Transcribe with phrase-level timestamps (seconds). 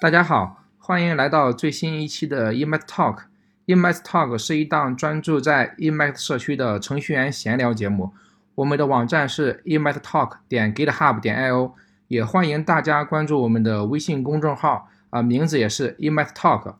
[0.00, 3.24] 大家好，欢迎来到最新一期的 Emacs Talk。
[3.66, 8.14] Emacs Talk 是一档专注在 Emacs 社区的程序员闲聊节目。
[8.54, 11.72] 我们的网站是 Emacs Talk 点 GitHub 点 io，
[12.08, 16.76] 也欢迎大家关注我们的微信公众号，啊，名字也是 Emacs Talk。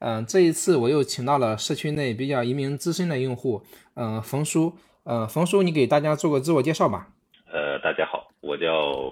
[0.00, 3.62] 嗯，这一次我又请到了社区内比较一名资深的用户，
[3.94, 4.76] 嗯，冯叔。
[5.04, 7.06] 呃，冯叔，你给大家做个自我介绍吧。
[7.52, 8.66] 呃，大家好，我叫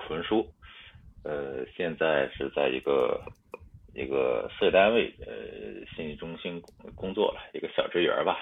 [0.08, 0.44] 冯叔，
[1.22, 3.20] 呃，现在是在一个
[3.94, 6.62] 一个事业单位，呃，信息中心
[6.94, 8.38] 工作了，一个小职员吧。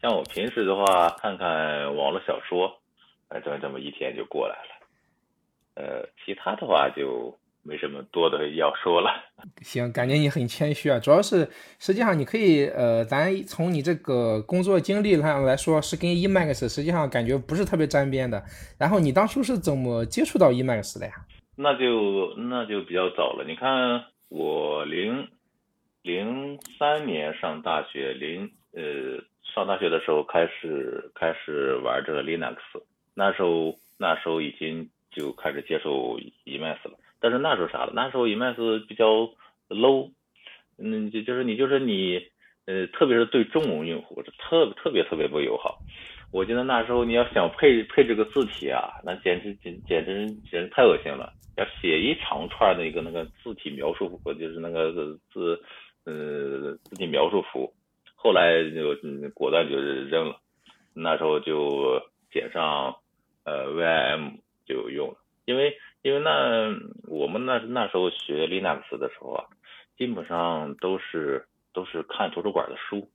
[0.00, 2.72] 像我平时的话，看看网络小说，
[3.28, 4.70] 呃，这么这么一天就过来了。
[5.76, 7.36] 呃，其他的话就。
[7.66, 9.10] 没什么多的要说了。
[9.62, 10.98] 行，感觉你很谦虚啊。
[10.98, 18.44] 主要是实际上你可以，呃，咱从你这个工作经历上来说，是跟 Emacs 实际上感觉不是特别沾边的。
[18.78, 21.12] 然后你当初是怎么接触到 Emacs 的呀？
[21.56, 23.46] 那就那就比较早了。
[23.48, 24.04] 你看
[24.36, 25.28] 我零
[26.02, 32.56] 零三年上大学，零呃上大学的时候开始开始玩这个 Linux，
[33.14, 36.98] 那时候那时候已经就开始接受 Emacs 了。
[37.20, 37.92] 但是那时候啥了？
[37.94, 39.30] 那时候 Emacs 比较
[39.68, 40.10] low，
[40.78, 42.26] 嗯，就就是你就是你，
[42.66, 45.78] 呃，特别是对中文用户，特特别特别不友好。
[46.34, 54.92] 我记得那时候你要想配配这个字体啊，那简直简简直简直太恶心了，要写一长串的一个那个字体描述符，就是那个
[55.32, 55.62] 字，
[56.04, 57.72] 呃，字体描述符。
[58.16, 58.96] 后来就
[59.32, 60.36] 果断就扔了，
[60.92, 62.96] 那时候就点上
[63.44, 64.32] 呃 vim
[64.66, 65.72] 就用了，因为。
[66.02, 66.68] 因为那
[67.08, 69.44] 我们那那时候学 Linux 的时候啊，
[69.96, 73.08] 基本上都是都是看图书馆的书。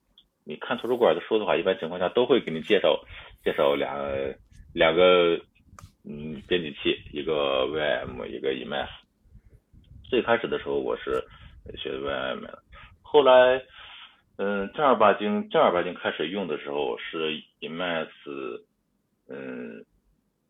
[0.50, 3.00] 你看图书馆的书的话，一般情况下都会给你介绍
[3.44, 3.96] 介绍两
[4.74, 5.40] 两个
[6.04, 8.90] 嗯编辑器，一个 VM，一个 Emacs。
[10.10, 11.24] 最开始的时候我是
[11.78, 12.64] 学的 VM 的，
[13.04, 13.62] 后来
[14.38, 18.64] 嗯正儿八经正儿八经开始用的时候是 Emacs，
[19.30, 19.86] 嗯。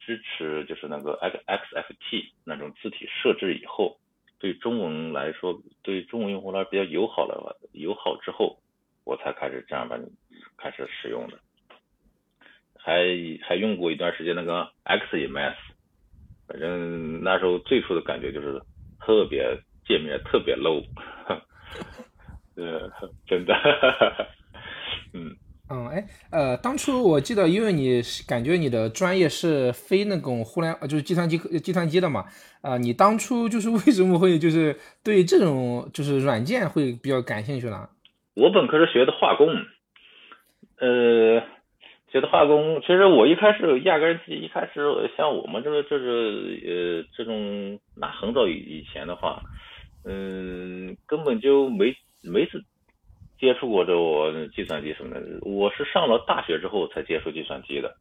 [0.02, 4.00] 支持就是那个 X XFT 那种字体设置以后，
[4.40, 8.58] 对中文来说，对中文用户来说比较友好了，友好之后，
[9.10, 9.98] 我才开始这样把
[10.56, 11.40] 开始使用的，
[12.78, 13.02] 还
[13.42, 15.56] 还用过一段时间那个 XEMS，
[16.48, 18.62] 反正那时候最初的感觉就是
[19.00, 20.86] 特别界面特别 low，
[22.56, 22.92] 呃，
[23.26, 23.56] 真的，
[25.16, 25.36] 嗯。
[25.72, 32.26] 嗯，哎，呃，当初我记得，因为你感觉你的专业是非那种互联，就是计算机、计算机的嘛，
[32.62, 37.90] 啊，你当初就是为什么会就是对这种就是软件会比较感兴趣呢？
[38.40, 39.50] 我本科是学的化工，
[40.78, 41.42] 呃，
[42.12, 49.42] 学的化工，其实我一开始压根儿一开始像我们这个这是呃这种那很早以以前的话，
[50.06, 52.64] 嗯，根本就没没是。
[53.40, 57.96] 接触过这我计算机什么的，我是上了大学之后才接触计算机的。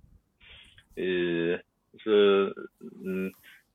[0.96, 1.04] 呃，
[2.02, 2.52] 是
[3.06, 3.30] 嗯，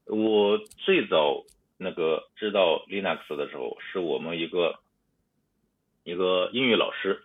[0.07, 1.41] 我最早
[1.77, 4.75] 那个知道 Linux 的时候，是我们一个
[6.03, 7.21] 一个英语老师，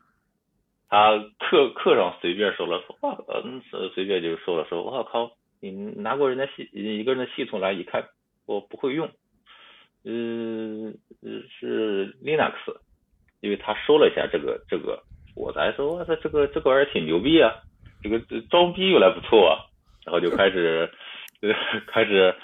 [0.88, 3.62] 他课课上随便说了说话，嗯，
[3.94, 8.08] 随便就说了说，我靠，你拿过人家系一个人的系统来一看，
[8.46, 9.10] 我不会用，
[10.04, 10.96] 嗯，
[11.48, 12.54] 是 Linux。
[13.40, 15.00] 因为他说了一下这个这个，
[15.36, 17.54] 我才说哇塞，这个这个玩意儿挺牛逼啊，
[18.02, 18.18] 这个
[18.50, 19.62] 装逼又来不错啊，
[20.04, 20.90] 然后就开始
[21.86, 22.34] 开始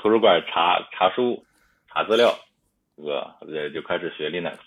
[0.00, 1.44] 图书馆查查书
[1.86, 2.34] 查资料，
[2.96, 3.36] 是吧？
[3.72, 4.58] 就开始学 Linux，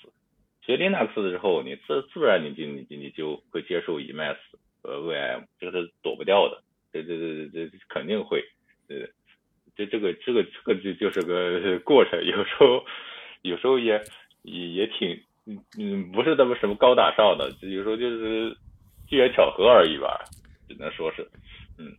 [0.65, 4.37] 学 Linux 的时候，你自自然你就你你就会接受 EMAS
[4.81, 8.43] 和 VM，这个是躲不掉的，这这这这这肯定会，
[8.89, 9.07] 呃，
[9.75, 12.85] 这这个这个这个就就是个 过程，有时候
[13.41, 14.01] 有时候也
[14.43, 15.21] 也也挺。
[15.45, 18.55] 嗯嗯，不是那么什么高大上的，有时候就是
[19.09, 20.23] 机缘巧合而已吧，
[20.69, 21.27] 只能说是，
[21.77, 21.91] 嗯。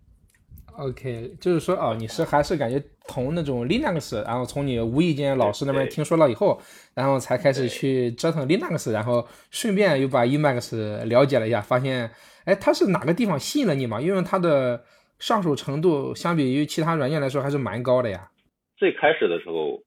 [0.77, 6.61] OK，就是说哦，你是还是感觉从那种 Linux，然后从你无意间老师那边听说了以后，
[6.95, 12.11] 然后才开始去折腾 Linux，然后顺便又把 Emacs 了解了一下，发现，
[12.45, 14.01] 哎，它是哪个地方吸引了你嘛？
[14.01, 14.85] 因为它的
[15.19, 18.31] 上手程度相比于其他软件来说还是蛮高的呀。
[18.77, 19.83] 最开始的时候。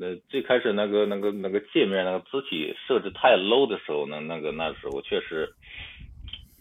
[0.00, 5.52] 那最开始那个那个那个界面那个字体设置太 low 的时候呢，那个那时候确实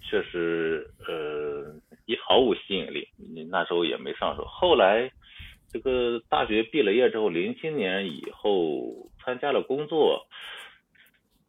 [0.01, 1.71] 确实呃
[2.07, 4.43] 也毫无吸引力，你那时候也没上手。
[4.45, 5.11] 后来
[5.69, 10.25] 这个大学毕了业之后，零七年以后参加了工作，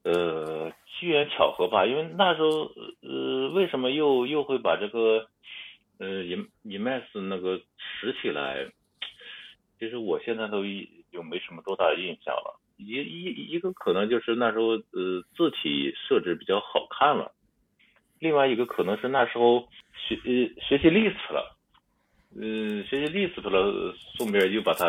[0.05, 0.71] 呃
[1.01, 2.71] 机缘巧合吧，因为那时候
[3.01, 5.27] 呃为什么又又会把这个
[5.99, 6.25] 呃
[6.65, 8.71] Emacs 那个拾起来？
[9.79, 10.87] 其实我现在都一。
[11.11, 12.61] 就没什么多大的印象了。
[12.77, 17.33] 一一一个可能就是那时候呃字体设置比较好看了，
[18.21, 21.57] 另外一个可能是那时候学呃学习 Lisp 了，
[22.37, 24.85] 嗯，学习 Lisp 了，顺便又把它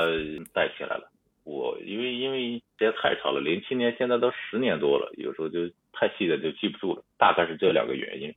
[0.53, 1.09] 带起来了。
[1.43, 8.33] 我因为因为时间太长了，零七年现在都十年多了，有时候就太细的就记不住了，大概是这两个原因。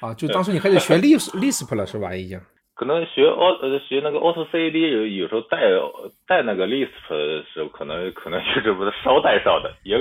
[0.00, 2.14] 啊，就当时你开始学 Lisp Lisp 了是吧？
[2.14, 2.40] 已经。
[2.74, 5.60] 可能学 Auto 呃学那个 AutoCAD 有有时候带
[6.26, 9.98] 带那个 Lisp 的时候，可能可能就是不是捎带上的，也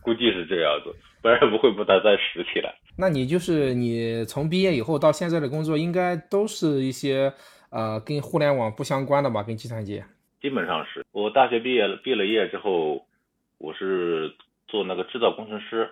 [0.00, 2.74] 估计是这样子， 不然不会把它再拾起来。
[2.96, 7.32] 那你就是你从毕业以后到现在的工作，应该都是一些
[7.70, 9.42] 呃跟互联网不相关的吧？
[9.42, 10.02] 跟计算机？
[10.40, 13.06] 基本上是我大学毕业了，毕了业之后，
[13.58, 14.34] 我是
[14.68, 15.90] 做那个制造工程师，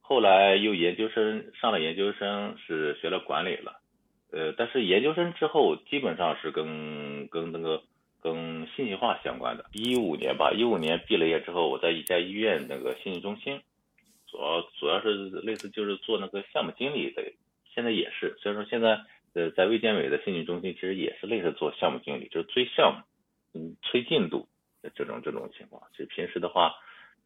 [0.00, 3.80] 后来又研究生上了研究生，是学了管理了。
[4.30, 7.82] 呃，但是研究生之后基本上是跟跟那个
[8.22, 9.66] 跟信息化相关的。
[9.72, 13.60] 一五年吧，一五年毕了业之后，我在一家医院那个信息中心，
[14.32, 17.22] 主要主要是类似就是做那个项目经理的，
[17.74, 18.34] 现在也是。
[18.40, 18.98] 所以说现在
[19.34, 24.48] 呃在卫健委的信息中心其实也是类似做项目经理，就是追项目，嗯，催进度
[24.94, 25.82] 这种这种情况。
[25.92, 26.72] 其实平时的话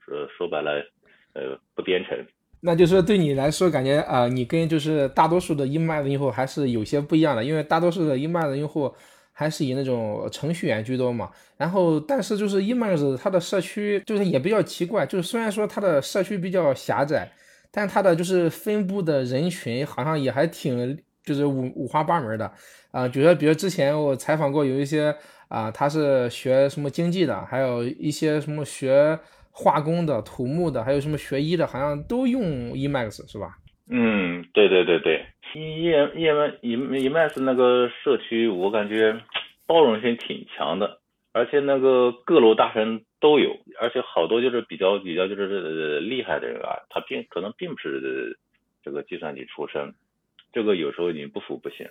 [0.04, 0.84] 说说白了，
[1.32, 2.26] 呃不编程。
[2.60, 8.92] 那就是对你来说，感觉啊，你跟就是大多数的 Emacs 用户还是有些不一样的，因为大多数的 Emacs 用户
[9.36, 11.30] 还是以那种程序员居多嘛。
[11.58, 17.30] 然后，但是就是 Emacs 它的社区就是也比较奇怪，就是虽然说它的社区比较狭窄，
[17.70, 22.50] 但它的就是分布的人群好像也还挺就是五五花八门的
[22.90, 23.06] 啊。
[23.06, 25.14] 比如说，比如之前我采访过有一些
[25.48, 29.18] 啊，他是学什么经济的，还有一些什么学。
[29.58, 32.42] 化工的、土木的，还有什么学医的，好像都用
[32.74, 33.56] Emacs 是吧？
[33.90, 39.20] 嗯，对对对对，E E M E Emacs 那个社区，我感觉
[39.66, 40.98] 包容性挺强的，
[41.32, 48.38] 而且那个各路大神都有，而且好多就是比较比较就是厉害的人啊，他并可能并不是
[48.82, 49.94] 这个计算机出身，
[50.52, 51.88] 这个有时候你不服不行，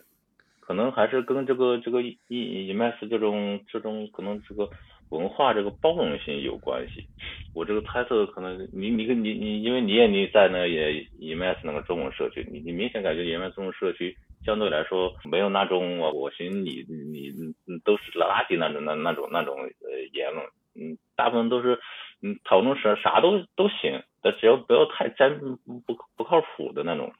[0.60, 4.70] 可能还是跟这个这个一一麦斯这种这种可能这个。
[5.10, 7.08] 文化这个包容性有关系，
[7.54, 17.30] 我这个猜测可能你你跟你你，因为你也你在那也 EMS 那个中文社区，你你明显感觉 EMS 中文社区相对来说没有那种我我寻你你
[17.66, 21.80] 你都是垃圾那种那那种那种呃言论，嗯，大部分都是
[22.22, 27.14] 嗯讨论啥啥都都行，但只要不要太沾不不靠谱的那种，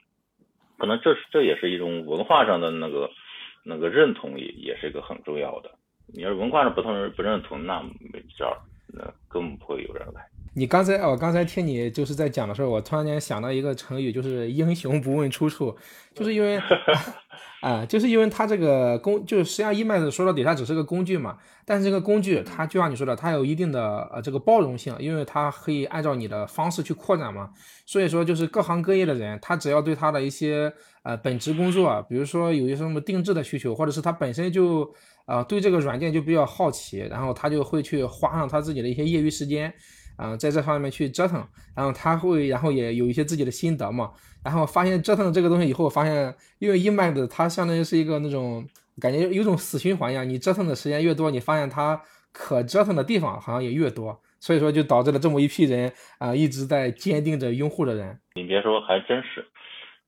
[0.76, 3.10] 可能这这也是一种文化上的那个
[3.64, 5.70] 那个认同也也是一个很重要的。
[6.12, 7.82] 你要是文化上不同人不认同，那
[8.12, 8.56] 没招，
[8.88, 10.24] 那根本不会有人来。
[10.54, 15.76] 你刚才我刚才听你就是在讲的时候，我突然间想到一个成语，就是英雄不问出处，
[16.14, 16.58] 就是因为
[17.60, 21.36] 啊，就是因为它这个工，就是实际上 Emacs 说到底它只是个工具嘛，
[21.66, 27.50] 但是这个工具它就像你说的，它有一定的呃这个包容性，因为它可以按照你的方式去扩展嘛，
[27.84, 30.72] 所以说就是各行各业的人，他只要对他的一些
[31.02, 34.90] 呃本职工作，比如说有一些什么定制的需求，或者是他本身就。
[35.26, 39.72] 啊，对这个软件就比较好奇，然后他就会去花上他自己的一些业余时间，
[40.16, 44.12] 啊，在这方面去折腾，然后他会，然后也有一些自己的心得嘛，
[44.44, 48.66] 然后发现折腾这个东西以后，发现因为 Emacs 它相当于是一个那种
[49.00, 52.00] 感觉有种死循环一样，你折腾的时间越多，你发现它
[52.32, 58.16] 可折腾的地方好像也越多，所以说就导致了这么一批人啊一直在坚定着拥护的人。
[58.36, 59.44] 你别说，还真是，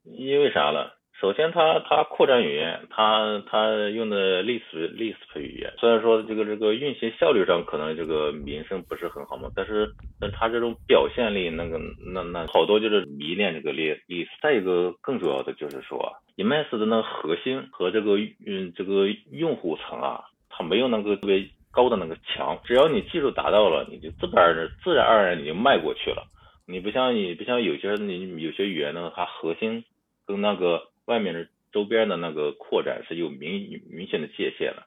[0.05, 0.98] 因为啥了？
[1.21, 11.81] 首先，它它扩展语言，它它用的 Lisp Lisp 语言，虽然说这个这个运行效率上可能这个名声不是很好嘛，但是但它这种表现力，那个
[12.15, 14.29] 那那好多就是迷恋这个 Lisp。
[14.41, 26.29] 再一个更主要的就是说，Emacs 的那个核心和这个嗯这个用户层啊，它没有那个特别高的那个墙，只要你技术达到了，你就自然而自然而然你就迈过去了。
[26.69, 29.85] 你不像你不像有些你有些语言呢，它核心
[30.25, 34.85] 跟那个外面的周边的那个扩展是有明明显的界限的，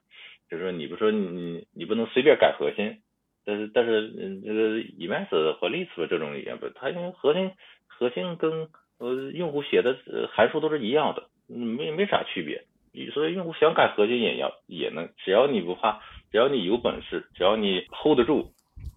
[0.48, 2.98] 就是说你不说你你不能随便改核心，
[3.44, 7.50] 但是但是嗯这个 Emacs 和 Lisp 这种语言不，它因为核心
[7.88, 9.98] 核心跟呃用户写的
[10.32, 12.62] 函数都是一样的，没没啥区别，
[13.10, 16.00] 所以用户想改核心也要也能，只要你不怕，
[16.30, 18.52] 只要你有本事，只要你 hold 得住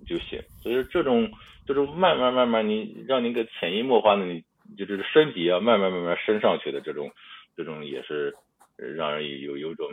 [0.06, 0.40] 就行。
[0.62, 1.32] 所以说这种
[1.66, 4.44] 就是慢慢慢慢你让你个潜移默化的你。
[4.78, 7.10] 就这个升级啊，慢慢慢慢升上去的这种，
[7.56, 8.34] 这种也是
[8.76, 9.88] 让人有有种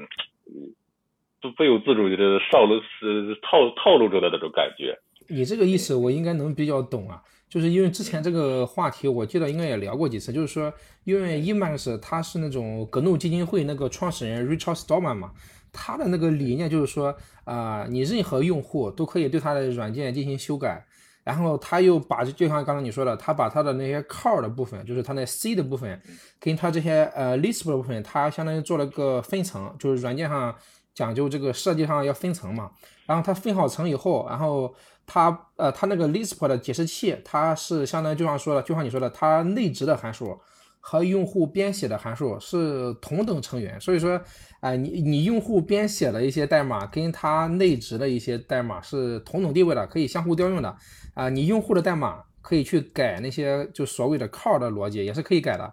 [1.41, 2.17] 不不由自主的
[2.50, 4.99] 上了是套套路着的那种感觉。
[5.29, 10.73] 你这个意思我应该能比较懂啊，就是因为之前这个话题我记得应该也聊过几次，就是说
[11.05, 15.33] 因为 Emacs 它是那种格诺基金会那个创始人 Richard Stallman 嘛，
[15.73, 17.14] 他的那个理念就是说
[17.45, 20.85] 啊，你任何用户都可以对他的软件进行修改。
[21.25, 26.00] 然后他又把就像刚才你说的，他把他的那些 core 的部分，就是他那 C 的部分，
[26.41, 30.55] 跟他这些呃 Lisp 的部分，他相当于做了个分层，就是软件上
[30.95, 32.71] 讲究这个设计上要分层嘛。
[33.07, 34.75] 然后他分好层以后，然后
[35.07, 40.38] 他呃他那个 Lisp 的解释器，它是相当于就像说的，就像你说的，它内置的函数。
[40.85, 44.21] 和用户编写的函数是同等成员，所以说，
[44.59, 50.77] 啊，你你用户编写的一些代码跟它内置的一些代码是同等地位的，可以相互调用的。
[51.15, 55.73] 啊，你用户的代码可以去改那些就所谓的 core 的逻辑，也是可以改的。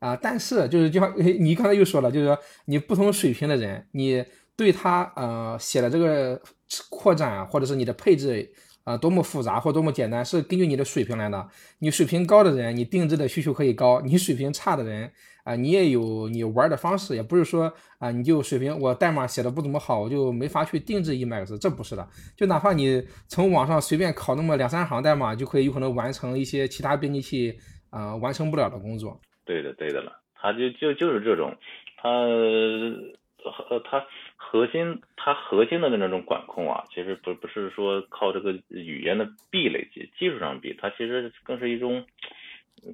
[0.00, 4.24] 啊，但是就是就像 你刚才又说了，就是说你不同水平的人，你
[4.56, 6.42] 对他呃写的这个
[6.90, 8.52] 扩展或者是你的配置。
[8.88, 11.46] 啊，多么复杂或多么简单，是根据你的水平来的。
[11.78, 15.12] 你水平高的人，你定制的需求可以高；你水平差的人，
[15.44, 22.08] 啊，你也有你玩的方式，也不是说啊，你就水平我代码写的不怎么好，我就没法去定制 Emacs，这不是的。
[22.34, 27.58] 就哪怕你从网上随便拷那么两三行代码，就可以有可能完成一些其他编辑器
[27.90, 29.20] 啊完成不了的工作。
[29.44, 31.54] 对的，对的了，他就就就是这种，
[32.00, 34.02] 他呃他。
[34.50, 42.02] 核心，它核心的那种管控啊，其实不不是说靠这个语言的壁垒技技术上壁，它其实更是一种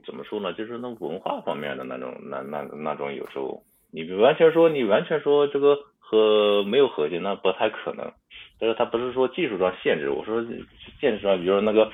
[0.05, 0.53] 怎么说呢？
[0.53, 8.13] 就是那文化方面的那种那那那种有时候，你完全说你完全说这个和没有核心，那不太可能。
[8.59, 10.45] 但是它不是说技术上限制，我说
[11.01, 11.85] 建设上，比如说那个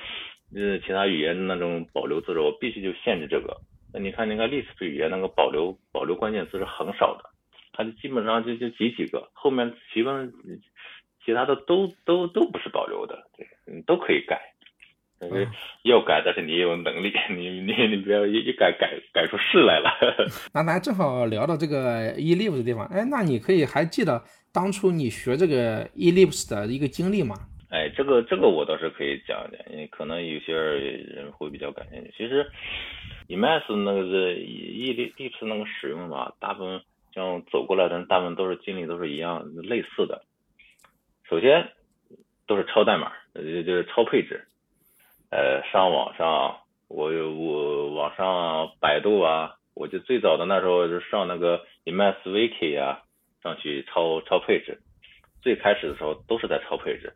[0.54, 3.58] 呃其他语言那种保留字，我必须就限制这个。
[3.92, 7.28] 那你看你看历史语言那个保留保留关键词是很少的。
[7.84, 10.32] 它基本上就就几几个，后面基本
[11.24, 14.40] 其他的都都都不是保留的，对，都可以改，
[15.18, 15.48] 但是
[15.82, 19.90] 要改，但是你也有能力， 你你你不要一一改改改出事来了。
[20.52, 24.22] 那咱正好聊到这个 Ellipse 的地方，哎，那你可以还记得
[24.52, 27.36] 当初你学这个 Ellipse 的一个经历吗？
[27.70, 32.12] 哎，这个这个我倒是可以讲一讲，因为可能有些人会比较感兴趣。
[32.16, 32.50] 其实
[33.28, 36.80] Emacs 那个是 Ellipse 那个使用吧，大部分。
[37.12, 40.22] 像走过来的，大部分都是经历都是一样类似的。
[41.28, 41.72] 首先
[42.46, 44.46] 都是抄代码，呃，就是抄配置。
[45.30, 53.02] 呃，上网上，我我网上百度啊，我就最早的那时候是上那个 Emacs Wiki 啊，
[53.42, 54.80] 上去抄抄配置。
[55.40, 57.12] 最开始的时候都是在抄配置，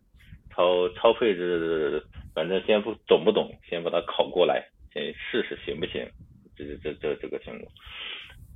[0.51, 2.03] 抄抄配置，
[2.35, 6.09] 反正先不懂不懂，先把它拷过来，先试试行不行。
[6.57, 7.73] 这这这这个情况，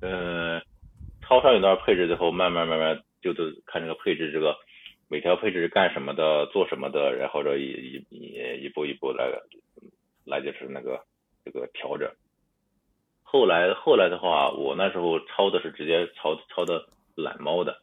[0.02, 0.62] 嗯。
[1.28, 4.56] 抄上一段配置之后，慢慢慢慢就都看这个配置，这个
[5.10, 9.30] 每条配置是干什么的，做什么的，然后这一一一一步一步来
[10.24, 10.98] 来就是那个
[11.44, 12.10] 这个调整。
[13.22, 16.82] 后来后来的话，我那时候抄的是直接抄抄的
[17.14, 17.76] 懒猫的，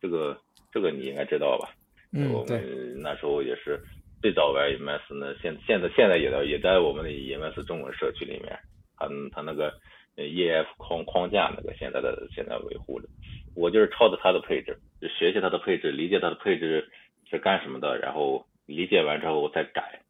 [0.00, 0.38] 这个
[0.72, 1.74] 这个你应该知道吧？
[2.12, 3.80] 嗯，我们那时候也是
[4.20, 8.56] 最早玩 EMS 呢，现现在现在也在也在我们的 EMS 中文社区里面，
[8.96, 9.74] 他他那个。
[10.16, 13.08] 呃，EF 框框架那个现在的现在维护的，
[13.56, 14.78] 我就是抄的它的配置，
[15.18, 16.90] 学习它的配置，理解它的配置
[17.30, 20.00] 是干什么的，然后理解完之后我再改，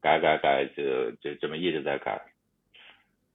[0.00, 2.22] 改改改，就就这么一直在改。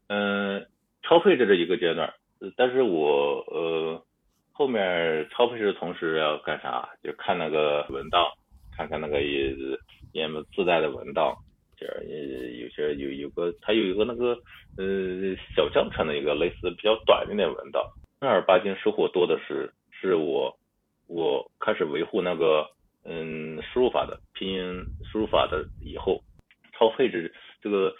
[0.08, 0.66] 嗯，
[1.04, 2.12] 抄配置这一个阶段，
[2.56, 4.04] 但是我呃
[4.54, 6.90] 后面抄配置的同时要干啥？
[7.04, 8.26] 就看那个文档，
[8.76, 9.56] 看看那个也
[10.14, 11.36] 也自带的文档。
[11.78, 14.38] 这也有些有有个，它有一个那个
[14.78, 17.84] 呃小教程的一个类似比较短一点文档。
[18.20, 20.58] 正儿八经收获多的是，是我
[21.08, 22.68] 我开始维护那个
[23.06, 26.24] 嗯输入法的拼音输入法的以后，
[26.74, 27.32] 超配置
[27.62, 27.96] 这个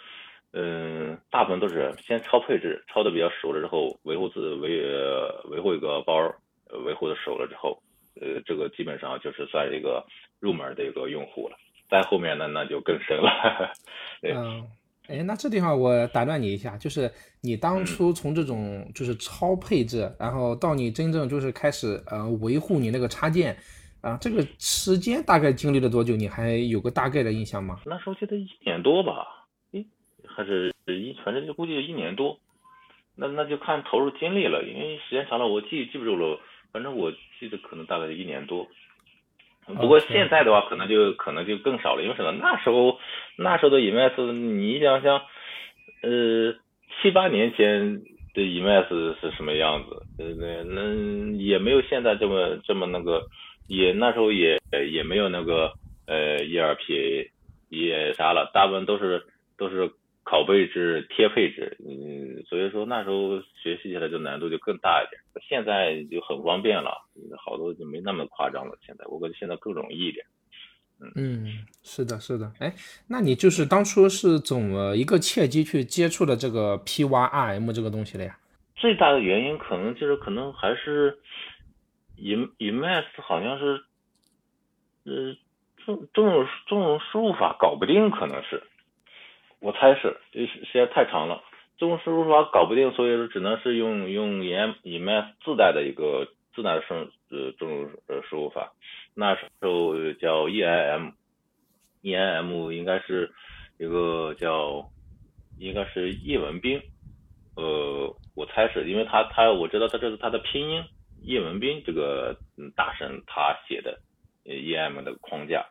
[0.52, 4.82] 嗯大部分都是先超配置，超的比较熟了之后，维护自维
[5.50, 6.34] 维护一个包
[6.84, 7.80] 维护的熟了之后，
[8.20, 10.04] 呃这个基本上就是算一个
[10.40, 11.56] 入门的一个用户了。
[11.88, 13.30] 在后面呢，那就更深了。
[14.22, 14.66] 嗯，
[15.08, 23.56] 哎，那这地方我打断你一下，就是你当初从这种就是超配置，然后到你真正就是开始呃维护你那个插件
[24.00, 26.14] 啊，这个时间大概经历了多久？
[26.14, 27.80] 你还有个大概的印象吗？
[27.86, 29.86] 那时候记得一年多吧，诶，
[30.26, 32.38] 还是一，反正就估计一年多。
[33.16, 36.38] 那那就看投入精力了，因为时间长了，我记记不住了。
[36.70, 38.68] 反正我记得可能大概一年多。
[39.76, 42.32] 不过现在的话，可能就可能就更少了，因为什么？
[42.32, 42.98] 那时候
[43.36, 45.20] 那时候的 Emacs，你想想，
[46.02, 46.54] 呃，
[47.02, 48.00] 七八年前
[48.34, 50.02] 的 Emacs 是什么样子？
[50.16, 50.64] 对不对？
[50.64, 53.22] 那也没有现在这么这么那个，
[53.68, 54.58] 也那时候也
[54.90, 55.72] 也没有那个
[56.06, 57.28] 呃 ERP，
[57.68, 59.22] 也啥了，大部分都是
[59.56, 59.90] 都是。
[60.28, 65.18] 拷配置、贴配置，嗯，所以说那时候学习起来就难度就更大一点。
[65.48, 66.90] 现在就很方便了，
[67.42, 68.76] 好多就没那么夸张了。
[68.84, 70.26] 现在我感觉现在更容易一点。
[71.14, 72.52] 嗯，是的，是的。
[72.58, 72.74] 哎，
[73.08, 78.36] 那你就是当初是怎么一个契机去接触的这个 PYRM 这个东西的呀？
[78.76, 81.18] 最大的原因可能就是可能还是
[82.18, 83.82] Em Emacs 好像是，
[85.04, 85.36] 呃，
[85.86, 88.62] 这这种这种输入法搞不定，可能是，
[89.60, 91.42] 我猜是，这时间太长了，
[91.78, 98.72] 中种输入法搞不定，所以说只能是用用 E M E M 自带的一个自带的声呃这种呃输入法。
[99.14, 101.12] 那时候叫 EIM，EIM
[102.72, 103.32] 应该是
[103.78, 104.88] 一个叫
[105.58, 106.80] 应该是叶文斌，
[107.56, 110.84] 呃，我猜是因为他他我知道他这是他的拼音
[111.22, 112.36] 叶文斌这个
[112.76, 113.98] 大神他写的
[114.44, 115.66] E M 的框架，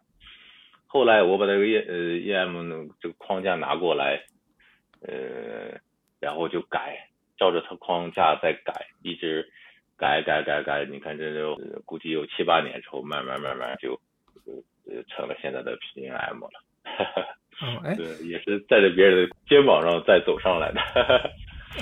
[0.88, 4.24] 后来我把这个 E 呃 EIM 这个框架拿过来，
[5.01, 5.79] 呃，
[6.20, 9.48] 然后就改，照着它框架再改，一直。
[10.00, 14.00] 改改改改，你看这就估计有七八年之后，慢慢慢慢就
[14.46, 16.50] 呃成了现在的 PIM 了。
[17.63, 20.79] 哦， 哎，对，也是在着别人的肩膀上再走上来的。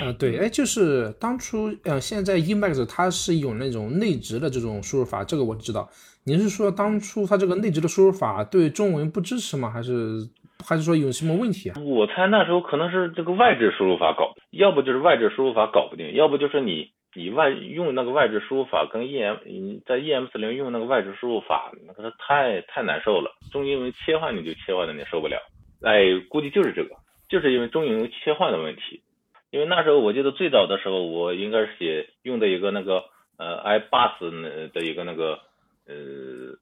[0.00, 5.86] 呃，对，哎，就是当初呃，现在 Emacs 它是有那种内置的这种输入法，这个我知道。
[6.26, 9.70] 您是说当初它这个内置的输入法对中文不支持吗？
[9.70, 10.28] 还是
[10.66, 11.80] 还是说有什么问题啊？
[11.80, 16.90] 我猜那时候可能是这个外置输入法搞，要不就是外置输入法搞不定，要不就是你。
[17.18, 23.30] 你外用那个外置输入法跟 E M 你在 E M 四零用那个外置输入法，那个太太难受了。
[23.50, 25.38] 中英文切换你就切换的你受不了。
[25.80, 26.90] 哎，估计就是这个，
[27.30, 29.00] 就是因为中英文切换的问题。
[29.50, 33.04] 因为那时候我记得最早的时候，我应该是写用的一个那个
[33.38, 35.38] 呃 i bus 的一个那个
[35.86, 36.54] 呃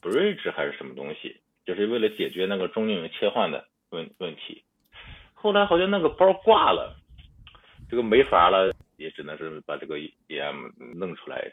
[0.00, 4.64] bridge 还是什么东西，就是为了解决那个中英文切换的问问题。
[5.34, 6.96] 后来好像那个包挂了，
[7.90, 8.72] 这个没法了。
[8.98, 11.52] 也只能是把这个 EM 弄出来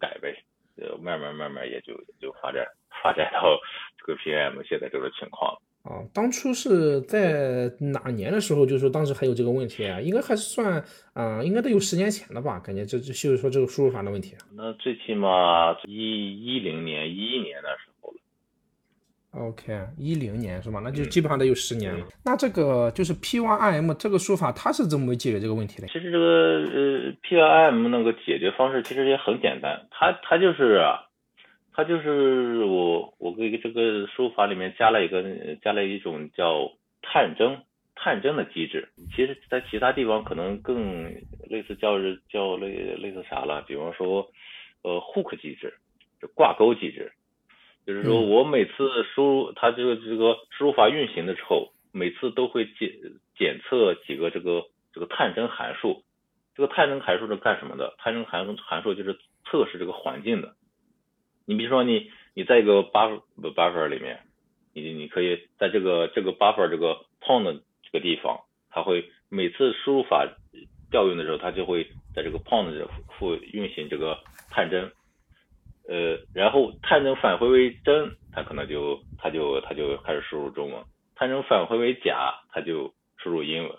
[0.00, 0.34] 改呗，
[0.74, 2.66] 呃，慢慢慢慢也就就发展
[3.00, 3.56] 发展到
[3.96, 5.56] 这个 PM 现在这个情况。
[5.82, 9.98] 哦，当初是在哪年的时候，就是说当时还有这个问题啊？
[9.98, 12.60] 应该还是算，嗯，应该得有十年前了吧？
[12.60, 14.34] 感觉这这就是说这个输入法的问题。
[14.54, 18.16] 那最起码一一零年、一一年的时候了。
[19.46, 20.80] OK，一零年是吧？
[20.84, 22.06] 那就基本上得有十年了。
[22.22, 25.86] 那这个就是 PYRM 这个输入法，它是怎么解决这个问题的？
[25.86, 30.84] 其实这个呃 PYRM 那个解决方式其实也很简单，它它就是
[31.80, 35.22] 它就是我我给这个输入法里面加了一个
[35.62, 37.62] 加了一种叫探针
[37.94, 38.90] 探针的机制。
[39.16, 41.04] 其实，在其他地方可能更
[41.48, 41.96] 类似叫
[42.28, 44.28] 叫类类似啥了，比方说
[44.82, 45.72] 呃 hook 机制，
[46.20, 47.12] 就挂钩机制。
[47.86, 52.90] 就是说我每次输入它这个这个输入法运行的时候，每次都会检
[53.38, 56.02] 检测几个这个这个探针函数。
[56.54, 57.94] 这个探针函数是干什么的？
[57.96, 59.14] 探针函函数就是
[59.46, 60.52] 测试这个环境的。
[61.50, 64.20] 你比如说你你在一个 buff buffer 里面，
[64.72, 68.38] 你你可以在这个这个 buffer 这个 pond 这个地方，
[68.70, 70.28] 它会每次输入法
[70.92, 71.82] 调用的时候，它就会
[72.14, 72.86] 在这个 point
[73.18, 74.16] 附运行这个
[74.48, 74.92] 探针。
[75.88, 80.84] 呃，然后探针返回为真，它可能就它就它就开始输入中文；
[81.16, 83.76] 探针返回为假，它就输入英文。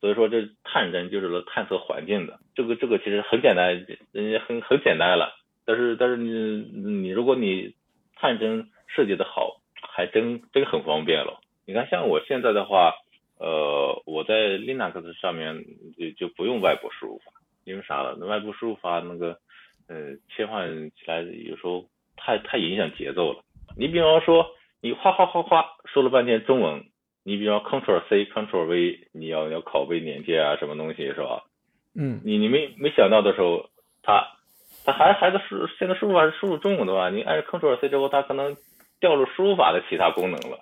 [0.00, 2.40] 所以说，这探针就是来探测环境的。
[2.54, 5.35] 这个这个其实很简单，人家很很简单了。
[5.66, 7.74] 但是但是你你如果你
[8.14, 11.40] 探针设计的好，还真真很方便了。
[11.66, 12.94] 你看，像我现在的话，
[13.38, 15.64] 呃，我在 Linux 上面
[15.98, 17.32] 就就不用外部输入法，
[17.64, 18.16] 因为啥了？
[18.18, 19.36] 那外部输入法那个。
[19.88, 21.84] 呃，切换起来有时候
[22.16, 23.44] 太太影响节奏了。
[23.78, 24.44] 你比方说，
[24.82, 26.86] 你哗哗哗哗说了半天中文，
[27.22, 31.44] 你比方 Ctrl C Ctrl V，你要要拷贝连接啊，什么东西是吧？
[31.94, 32.20] 嗯。
[32.24, 33.75] 你你没没想到的时候，它
[34.96, 38.56] 它还还是输现在输入法是输入中文的话，你按 Ctrl C 之后，它可能
[38.98, 40.60] 调入输入法的其他功能了。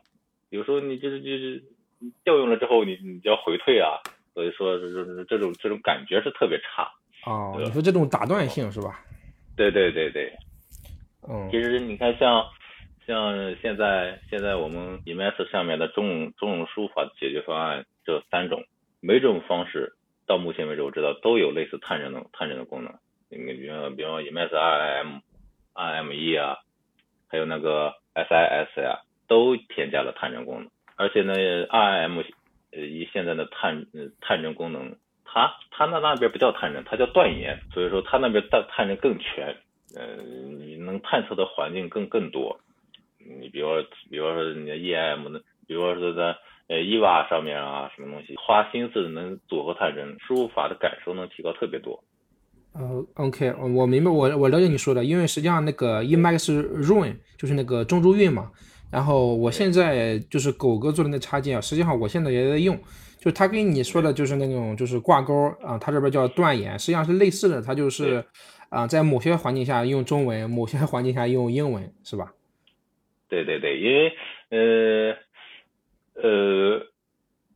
[0.50, 1.62] 有时候你就是就是
[2.24, 4.02] 调用了之后，你你就要回退啊，
[4.34, 4.76] 所以说
[5.28, 6.90] 这种这种感觉是特别差。
[7.26, 9.00] 哦，你说这种打断性是吧？
[9.56, 10.32] 对对对对，
[11.28, 12.44] 嗯，其实你看，像
[13.06, 18.64] 像现在现在我们 Emacs 上面的中中文输入法解决方案这三种，
[19.00, 19.92] 每种方式
[20.26, 22.92] 到目前为止我知道都有类似探针的探针的功能。
[23.36, 25.20] 你比方比方 Emacs RIM
[25.74, 26.58] RIME 啊，
[27.28, 30.70] 还有那个 SIS 呀，都添加了探针功能。
[30.96, 32.24] 而且呢，RIM
[32.72, 33.86] 呃以现在的探
[34.20, 34.96] 探针功能。
[35.26, 39.56] 它它那那边不叫探针，它叫断言，所以说它那边探探针更全，
[39.96, 42.60] 呃，你能探测的环境更更多。
[43.18, 46.36] 你比如说，比如说你的 E M，的，比如说在
[46.68, 52.04] 呃 EVA 上面啊，什么东西，花心思能组合探针，输入法的感受能提高特别多。
[52.74, 58.50] 呃，OK，我明白，我我了解你说的，因为实际上那个 Emacs Run 就是那个中州韵嘛，
[58.90, 62.76] 然后我现在就是狗哥做的那插件啊，实际上我现在也在用，
[63.18, 65.32] 就是他跟你说的就是那种就是挂钩
[65.62, 68.24] 啊，他这边叫断言，实际上是类似的，它就是
[68.70, 72.32] 啊，在某些环境下用中文，某些环境下用英文，是吧？
[73.28, 74.12] 对对对，因为
[74.50, 75.16] 呃
[76.22, 76.86] 呃，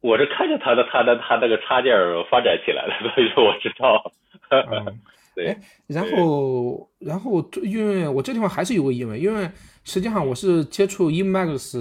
[0.00, 1.92] 我是看着他的他的他那个插件
[2.30, 4.12] 发展起来了， 所以说我知道。
[5.34, 5.56] 对，
[5.87, 9.48] 然后然后因为我这地方还是有个疑问，因为
[9.84, 11.78] 实际上我是接触 Emacs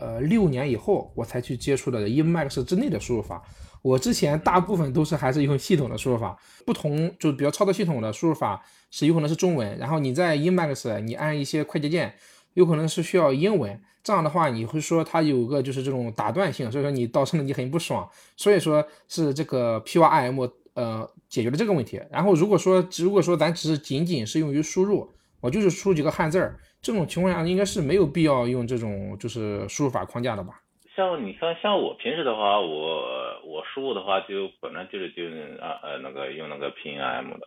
[0.00, 3.42] 呃六年以后，我才去接触的 Emacs 之内的输入法。
[3.82, 8.60] 我之前大部分都是还是用系统的输入法，不同就是比较操作系统的输入法
[8.90, 12.14] 是有可能是中文，然后你在 Emacs 你按一些快捷键。
[12.56, 22.00] 有可能是需要英文，这样的话你会说它有个就是这种打断性，所以说你导致了你很不爽，所以说是这个 PYIM 呃解决了这个问题。
[22.10, 25.06] 然后如果说如果说咱只是仅仅是用于输入，
[25.42, 30.62] 我就是输几个汉字儿，这种情况下应该是没有必要用这种就是输入法框架的吧？
[30.96, 33.04] 像你像像我平时的话，我
[33.44, 35.24] 我输入的话就本来就是就
[35.62, 37.46] 啊呃那个用那个拼音 M 的，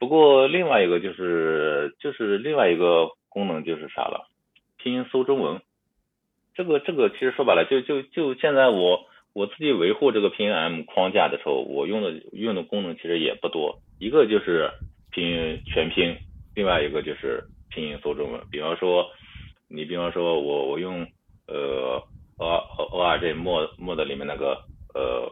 [0.00, 3.06] 不过另外一个就是就是另外一个。
[3.34, 4.28] 功能就是啥了，
[4.78, 5.60] 拼音搜中文，
[6.54, 14.70] 这个这个其实说白了，就就就现在我我自己维护这个拼音 M 框架的时候，我用的用的功能其实也不多，一个就是
[15.10, 16.16] 拼音全拼，
[16.54, 18.40] 另外一个就是拼音搜中文。
[18.52, 19.10] 比方说，
[19.68, 21.04] 你比方说我我用
[21.48, 22.00] 呃
[22.38, 22.46] O
[22.92, 24.62] O R J mod mod 里面那个
[24.94, 25.28] 呃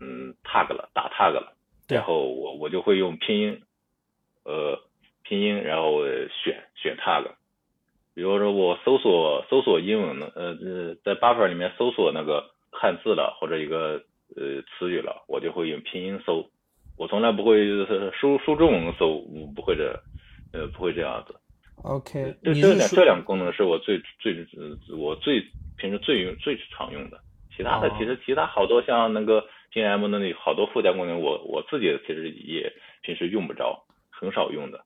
[0.00, 1.52] 嗯 tag 了打 tag 了，
[1.86, 3.60] 然后我我就会用拼音
[4.44, 4.80] 呃
[5.22, 6.02] 拼音，然后
[6.42, 7.26] 选选 tag。
[8.14, 14.02] 比如说我搜索搜索英文的，呃呃在 buffer 里面搜索那个汉字了或者一个
[14.36, 16.50] 呃词语了，我就会用拼音搜，
[16.98, 17.66] 我从来不会
[18.12, 19.24] 输输中文搜，
[19.56, 19.98] 不会这
[20.52, 21.34] 呃不会这样子。
[21.84, 24.46] OK，这这两这两个功能是我最最
[24.94, 25.40] 我最
[25.78, 27.18] 平时最用最常用的，
[27.56, 32.70] 其他的其实其他好多像那个 PM 那里好多附加功能，我我自己其实也
[33.00, 34.84] 平时用不着，很少用的。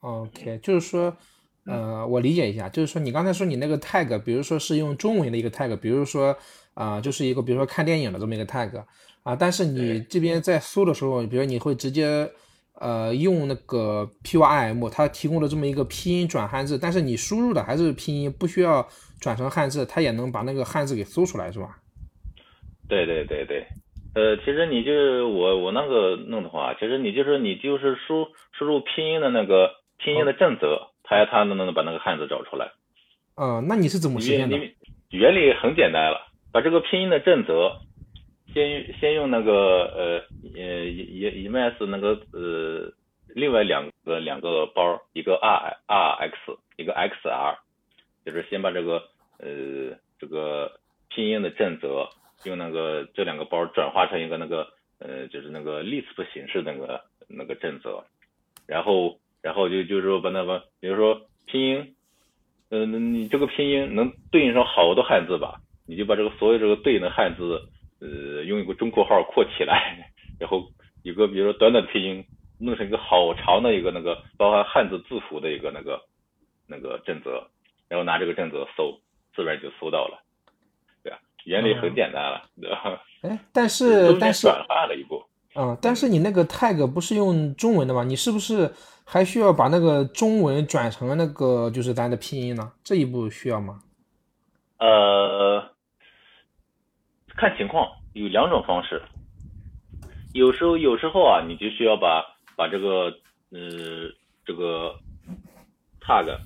[0.00, 1.14] OK，就是说。
[1.66, 6.36] 呃，我理解一下，就是说你刚才说你那个 tag，比如说是用中文的一个 tag，比如说
[6.74, 8.84] 啊，就是一个比如说看电影的这么一个 tag
[9.22, 12.30] 啊，但是你这边在搜的时候，比如你会直接
[12.78, 18.86] 呃用那个 Pyim，它提供了这么一个拼音转汉字，但是你输入的还是拼音，不需要
[19.18, 21.78] 转成汉字，它也能把那个汉字给搜出来，是吧？
[22.86, 23.66] 对对对对，
[24.14, 30.90] 呃，其实你就是我我那个弄的话，其实你就是你就是输输入拼音的那个拼音的正则。
[31.06, 32.72] 它它能能把那个汉字找出来，
[33.36, 34.56] 嗯，那你是怎么实现的？
[35.10, 37.76] 原理很简单了，把这个拼音的正则，
[38.54, 40.24] 先先用那个呃
[40.56, 42.90] 呃一一 emacs 那个呃
[43.34, 47.58] 另外两个两个包，一个 r r x 一个 x r，
[48.24, 48.94] 就是先把这个
[49.38, 52.08] 呃这个拼音的正则
[52.44, 54.66] 用那个这两个包转化成一个那个
[55.00, 58.02] 呃就是那个 lisp 形式那个那个正则，
[58.66, 59.18] 然后。
[59.44, 61.94] 然后就就是说把那个，比如说拼音，
[62.70, 65.60] 嗯，你这个拼音能对应上好多汉字吧？
[65.86, 67.60] 你就把这个所有这个对应的汉字，
[68.00, 70.64] 呃，用一个中括号括起来，然后
[71.02, 72.24] 有个比如说短短拼音，
[72.58, 76.00] 弄成一个好长的一个那个包含汉字字符的一个那个
[76.66, 77.46] 那个正则，
[77.86, 78.98] 然后拿这个正则搜，
[79.36, 80.22] 自然就搜到了，
[81.02, 81.18] 对吧？
[81.44, 82.98] 原理很简单了，对吧？
[83.20, 85.22] 哎，但是但是转化了一步。
[85.56, 88.02] 嗯，但是你那个 tag 不是用中文的吗？
[88.02, 88.68] 你是不是
[89.04, 92.72] 还需要把那个中文转成那个就是咱的拼音呢？
[92.82, 93.80] 这一步需要吗？
[94.78, 95.70] 呃，
[97.36, 99.00] 看情况，有两种方式。
[100.32, 102.24] 有时候有时候啊，你就需要把
[102.56, 103.14] 把这个
[103.50, 104.10] 呃
[104.44, 104.98] 这个
[106.00, 106.38] tag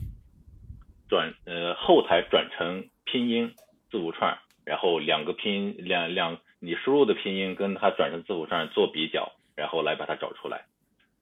[1.09, 3.55] 转呃后台转成拼音
[3.91, 6.39] 字符串，然后两个拼音两两。
[6.61, 10.65] 你输入的拼音跟它转成字符串做比较，然后来把它找出来。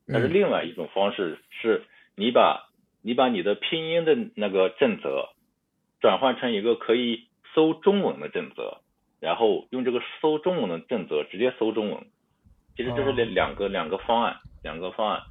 [0.09, 2.69] 但是另外一种方式是，你把
[3.03, 5.29] 你把你的拼音的那个正则
[6.01, 8.79] 转换成一个可以搜中文的正则，
[9.21, 12.07] 然后用这个搜中文的正则直接搜中文。
[12.77, 15.23] 其实这是两两个两个方案，两个方案。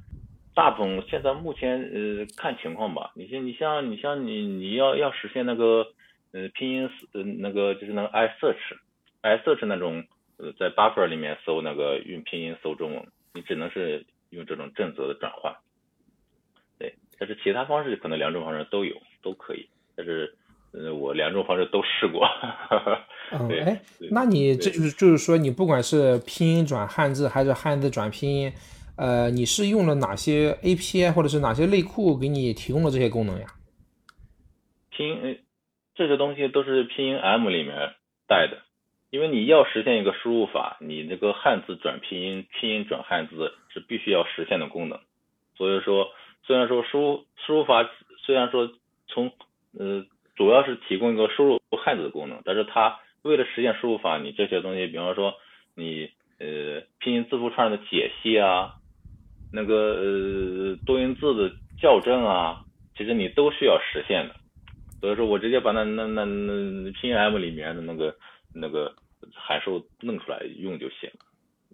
[0.54, 5.86] 大部分现在目前呃看情况吧，你像你像你像你你要要实现那个
[6.32, 8.76] 呃拼音呃那个就是那个 i search。
[9.22, 10.04] i search 那种
[10.38, 14.06] 呃在 buffer 里面搜那个用拼音搜中文，你只能是
[14.36, 15.52] 用这种正则的转换，
[16.78, 20.36] 对，但是其他方式可能两种方式都有都可以，但是
[20.72, 22.28] 呃我两种方式都试过。
[23.32, 28.52] 嗯，哎，那你这就是就是说你不管是拼音转汉字还是汉字转拼音，
[28.96, 33.46] 呃，你是用了哪些 API 或者是哪些类库给你提供了这些功能呀？
[34.90, 35.40] 拼音
[35.94, 37.74] 这些东西都是拼音 M 里面
[38.28, 38.62] 带的，
[39.16, 45.00] 因为你要实现一个输入法，你那个汉字转拼音、拼音转汉字是必须要实现的功能。
[45.56, 46.10] 所以说，
[46.42, 48.70] 虽然说输输入法虽然说
[49.06, 49.32] 从
[49.78, 50.04] 呃
[50.36, 55.32] 主要是提供一个输入汉字的功能，但是它为了实现输入法，你这些东西，比方说
[55.74, 58.74] 你呃拼音字符串的解析啊，
[59.50, 62.60] 那个呃多音字的校正啊，
[62.94, 64.34] 其实你都需要实现的。
[65.00, 68.14] 所以说我直接把那那那那拼音 M 里面的那个
[68.54, 68.94] 那个
[69.34, 71.10] 函数弄出来用就行，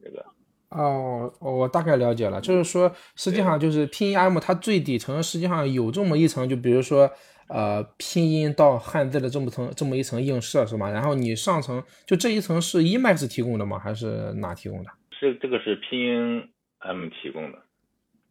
[0.02, 0.24] 这个。
[0.70, 7.11] 哦，我大概了解了，就是说实际上就是拼音 M 它最底层实际上有这么一层，就比如说
[7.48, 10.90] 呃拼音到汉字的这么层这么一层映射是吗？
[10.90, 13.78] 然后你上层就这一层是 Emacs 提供的吗？
[13.78, 14.90] 还是哪提供的？
[15.11, 17.59] 是这个是拼音 M 提供的，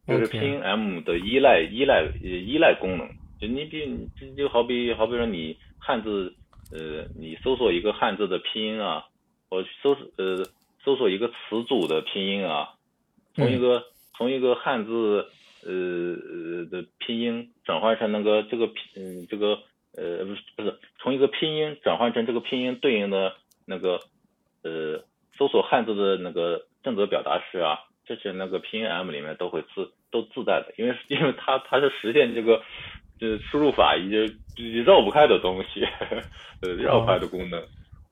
[0.07, 3.07] 就是拼音 M 的依赖依赖依赖功能。
[3.39, 3.85] 就你比
[4.19, 6.33] 就就好比好比说你汉字
[6.71, 9.05] 呃你搜索一个汉字的拼音啊，
[9.49, 10.45] 我搜呃
[10.83, 12.69] 搜索一个词组的拼音啊，
[13.35, 13.83] 从一个
[14.15, 15.27] 从一个汉字
[15.65, 19.59] 呃呃的拼音转换成那个这个拼嗯这个
[19.97, 23.99] 呃不是不是从一个拼音转换成这个拼音对应的那个
[24.63, 25.03] 呃
[25.37, 32.63] 搜索汉字的那个正则表达式啊，这些那个拼音 M 里面都会自都自带的，因为因为它它是实现这个。
[33.21, 34.25] 是输入法一些
[34.83, 35.85] 绕不开的东西，
[36.61, 37.63] 呃，绕不开的功能。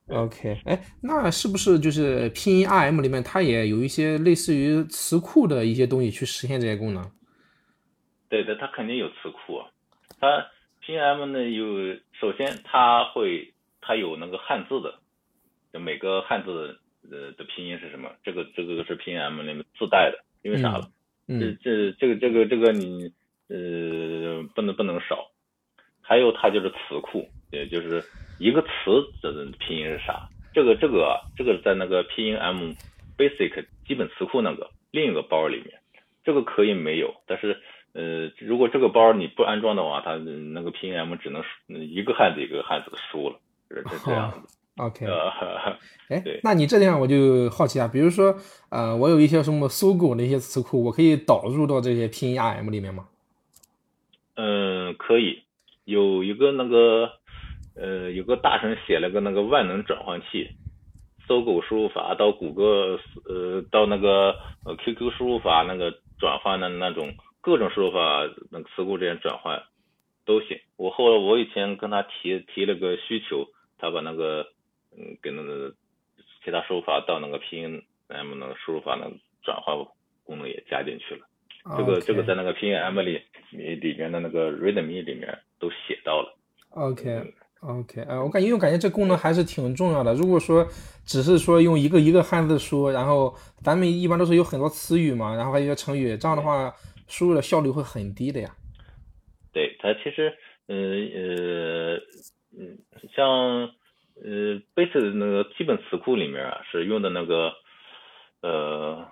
[0.08, 7.12] OK，哎，那是不是就是拼音 RM 里面它也有一些类似于词库的一些东西去实现这些功能？
[8.30, 9.63] 对的，它肯定有词库。
[10.19, 10.45] 它
[10.80, 15.00] 拼音 M 呢有，首先它会它有那个汉字的，
[15.74, 18.12] 就每个汉字呃的拼音是什么？
[18.24, 20.80] 这个这个是拼音 M 里面自带的，因为啥？
[21.28, 23.12] 这这这个这个这个你。
[23.50, 25.32] 呃，不能不能少，
[26.02, 28.04] 还有它就是词库，也就是
[28.38, 28.68] 一个词
[29.22, 30.30] 的拼音是啥？
[30.54, 32.74] 这个这个这个在那个拼音 M
[33.18, 35.80] Basic 基本词库那个另一个包里面，
[36.24, 37.58] 这个可以没有，但是
[37.94, 44.58] 呃，如果这个包你不安装的话，它那个拼音 M 只能一个汉字一个汉字的输了，是这样子。
[44.80, 45.06] OK，
[46.08, 48.34] 哎， 那你这样我就好奇啊，比如说
[48.70, 53.10] 呃，我有一些什么搜狗的一些词库，我可以导入到这些拼音 RM 里面吗？
[54.41, 55.43] 嗯，可以
[55.84, 57.12] 有一个那个
[57.75, 60.52] 呃，有个大神写了个那个万能转换器，
[61.28, 69.62] 搜狗输入法到谷歌呃到那个呃 QQ 输入法那个转换的那种各种输入法那个词库之间转换
[70.25, 70.58] 都行。
[70.78, 74.47] 我后来我以前跟他提提了个需求，他把那个
[74.97, 75.73] 嗯给那个
[76.45, 79.75] 其他输入法到那个拼音 M 那个输入法那个转换
[80.23, 81.25] 功能也加进去了。
[81.78, 86.36] 这个这个在那个拼音 M 里里面的那个 README 里面都写到了。
[86.69, 90.13] OK OK，呃，我感觉我感觉这功能还是挺重要的。
[90.13, 90.65] 如果说
[91.06, 96.74] 只是说用一个一个汉字输，然后咱们一般都是有很多词语嘛，然后还有一些成语，这样的话
[97.08, 98.50] 输入的效率会很低的呀。
[99.52, 100.34] 对，它其实，
[100.67, 101.98] 呃呃
[102.58, 102.80] 嗯，
[103.13, 103.28] 像
[104.24, 107.52] 呃 Basic 那个基本词库里面啊，是用的那个
[108.41, 109.06] 呃。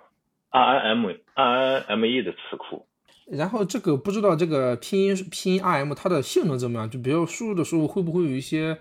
[0.50, 2.84] R I M R M E 的词库，
[3.30, 6.90] 然后这个不知道这个拼音拼音 R M 它的性能怎么样？
[6.90, 8.76] 就比如输入的时候会不会有一些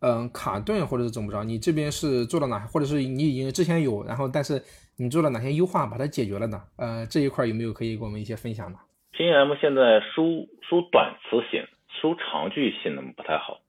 [0.00, 1.42] 嗯卡顿或者是怎么着？
[1.42, 4.62] 你这边是做到哪，或者是你已经之前有，然后但是
[4.98, 6.60] 你做了哪些优化把它解决了呢？
[6.76, 8.78] 呃，这一块有没有可以给我们一些分享呢？
[9.12, 11.64] 拼音 M 现在输输短词型、
[11.98, 13.62] 输长句性能不太好，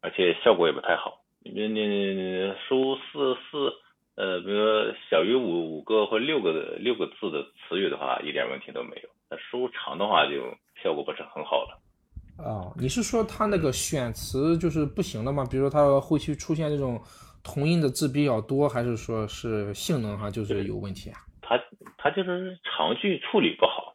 [0.00, 1.20] 而且效果也不太好。
[1.42, 3.74] 你你输四四。
[4.18, 9.08] 呃，比如说小于五五个或六个的六个字的词语的话，一点问题都没有。
[9.30, 10.42] 那输长的话，就
[10.82, 11.80] 效果不是很好了。
[12.38, 15.46] 哦，你是说它那个选词就是不行了吗？
[15.48, 17.00] 比如说它后期出现这种
[17.44, 21.18] 同音的字比较多，还是说是性能上就是有问题啊？
[21.40, 21.56] 它
[21.96, 23.94] 它就是长句处理不好，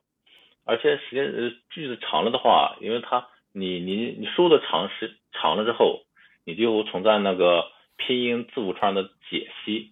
[0.64, 6.00] 而且时间呃句子长了的话，因为它你你你输的长时长了之后，
[6.46, 7.66] 你就存在那个
[7.98, 9.92] 拼音字符串的解析。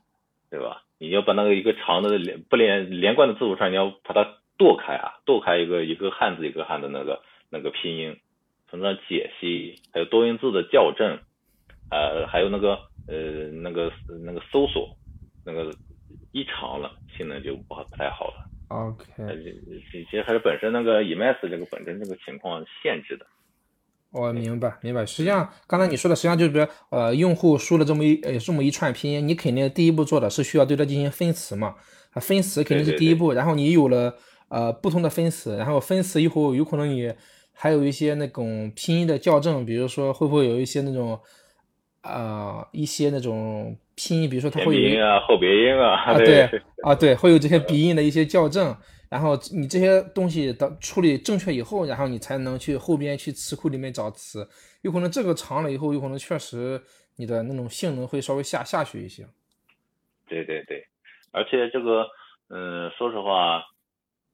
[0.51, 0.83] 对吧？
[0.99, 8.17] 你要把那个一个长的连不连连贯的字符串，你要把它剁开啊，剁开一个一个汉字一个汉的那个那个拼音，
[8.69, 11.19] 从那解析，还有多音字的校正，
[11.89, 13.91] 呃，还有那个呃那个
[14.25, 14.89] 那个搜索，
[15.45, 15.73] 那个
[16.33, 18.45] 一长了，性能就不不太好了。
[18.67, 19.05] OK，
[19.89, 23.25] 其实还是本身那个 Emacs 这个本身这个情况限制的。
[24.11, 25.05] 我明白，明白。
[25.05, 31.75] 实际上，刚才你说的，实际上就是，呃，用户输了这么一呃这么一串拼音，你肯定第一步做的是需要对它进行分词嘛？
[32.11, 33.31] 啊，分词肯定是第一步。
[33.31, 34.13] 然后你有了
[34.49, 37.13] 呃不同的分词，然后分词以后有可能你
[37.53, 41.17] 还有一些那种拼音的校正，比如说会不会有一些那种
[42.03, 46.49] 呃一些那种拼音，比如说它会有音啊、后鼻音啊，啊对
[46.83, 48.75] 啊对，会有这些鼻音的一些校正，
[49.11, 54.47] 然后你这些东西的处理正确以后，然后你才能去后边去词库里面找词，
[54.83, 56.81] 有可能这个长了以后，有可能确实
[57.17, 59.27] 你的那种性能会稍微下下去一些。
[60.29, 60.87] 对对对，
[61.31, 62.07] 而且这个
[62.47, 63.65] 嗯，说实话，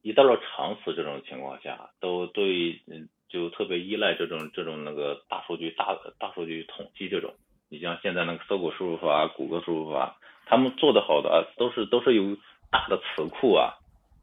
[0.03, 7.33] 一到了长词这种情况下，都对嗯就特别依赖这种这种那个大数据大大数据统计这种。
[7.67, 12.37] 你像现在那个搜狗输入法、谷歌输入法，他们做的好的，都是都是有
[12.69, 13.73] 大的词库啊，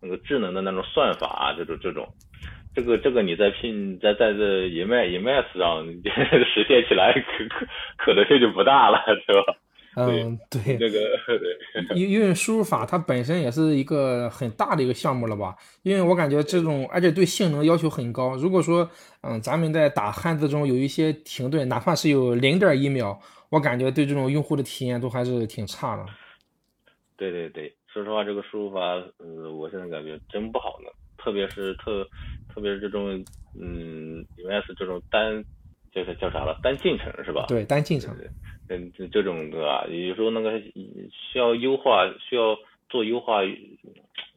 [0.04, 2.06] 那个智能的那种算法啊，这种这种，
[2.74, 5.86] 这个这个你在拼在在这 Emacs Emacs 上
[6.44, 9.56] 实现起来可可可能性就不大了，是吧？
[9.96, 10.98] 嗯，对，这个
[11.38, 15.54] 对，因因为输入法它本身也是一个很大的一个项目了吧？
[15.84, 18.34] 因为我感觉这种，而且对性能要求很高。
[18.34, 18.90] 如果说，
[19.22, 23.16] 嗯，咱们在打汉字中有一些停顿，哪怕是有零点一秒，
[23.50, 26.04] 我感觉对这种用户的体验都还是挺差的。
[27.16, 28.80] 对对对，说实话，这个输入法，
[29.18, 32.04] 呃，我现在感觉真不好弄，特别是特，
[32.52, 33.24] 特别是这种，
[33.56, 35.44] 嗯，US 这种单，
[35.92, 36.58] 就是叫啥了？
[36.60, 37.44] 单进程是吧？
[37.46, 38.12] 对，单进程。
[38.68, 39.86] 嗯，这这种对吧？
[39.88, 43.42] 有时候那个需要优化，需要做优化，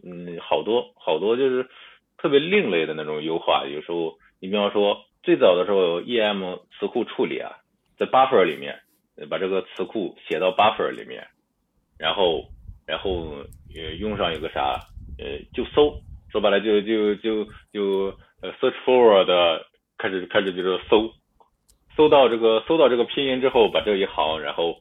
[0.04, 1.68] 嗯，好多好多就是
[2.20, 3.66] 特别另类的那种优化。
[3.66, 7.58] 有时候你比方说最早的时候，EM 词库处理啊，
[7.98, 8.80] 在 buffer 里面
[9.32, 11.26] 把这个词库写到 buffer 里面，
[11.98, 12.46] 然后
[12.88, 13.46] 然后
[13.76, 14.80] 呃用上一个啥
[15.20, 19.64] 呃就搜，说白了就就就就呃 search forward
[20.00, 21.14] 开始开始就是搜。
[21.96, 24.78] 搜到这个搜到这个拼音之后，把这一行然后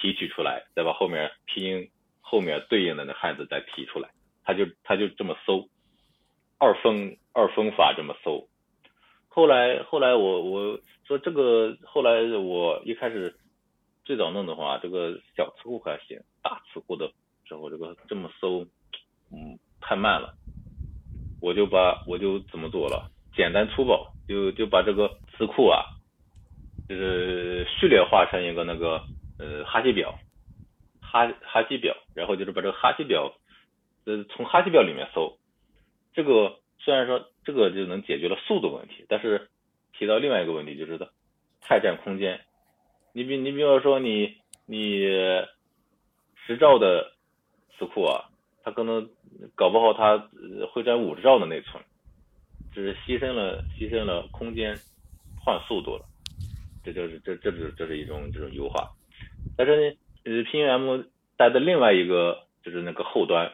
[0.00, 1.88] 提取出来，再把后面拼音
[2.20, 4.10] 后面对应的那汉字再提出来，
[4.42, 5.68] 他就他就这么搜，
[6.58, 8.48] 二分二分法这么搜。
[9.28, 13.32] 后来后来我我说这个后来我一开始
[14.04, 17.08] 最早弄的话，这个小词库还行，大词库的
[17.46, 18.66] 时候这个这么搜，
[19.32, 20.34] 嗯，太慢了。
[21.40, 25.84] 我就把我就怎么做了，简单粗暴，就就把这个词库啊。
[26.88, 29.02] 就是序列化成一个那个
[29.40, 30.16] 呃哈希表，
[31.00, 33.32] 哈哈希表，然后就是把这个哈希表，
[34.04, 35.36] 呃从哈希表里面搜，
[36.14, 39.48] 这个虽然说这个就能解决了速度问题，但是
[39.98, 40.96] 提到另外一个问题就是
[41.60, 42.40] 太占空间。
[43.12, 45.00] 你比你比方说你你
[46.46, 47.15] 十兆的
[47.78, 48.24] 词库啊，
[48.62, 49.08] 它可能
[49.54, 50.28] 搞不好它
[50.72, 51.82] 会占五十兆的内存，
[52.72, 54.76] 只是牺牲了牺牲了空间
[55.44, 56.04] 换速度了。
[56.84, 58.88] 这就是这这是这是一种这种优化，
[59.56, 61.02] 但是呢，呃，拼音 M
[61.36, 63.50] 带的另外一个就是那个后端，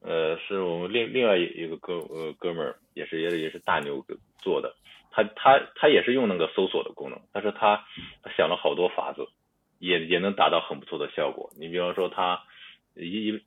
[0.00, 4.04] 呃，是我们另另外一个哥呃哥们儿也是也也是大牛
[4.38, 4.74] 做的，
[5.12, 7.84] 他他他也是用那个搜索的功能，但是他
[8.36, 9.24] 想了好多法子，
[9.78, 11.50] 也也能达到很不错的效果。
[11.56, 12.42] 你比方说他
[12.98, 13.40] 一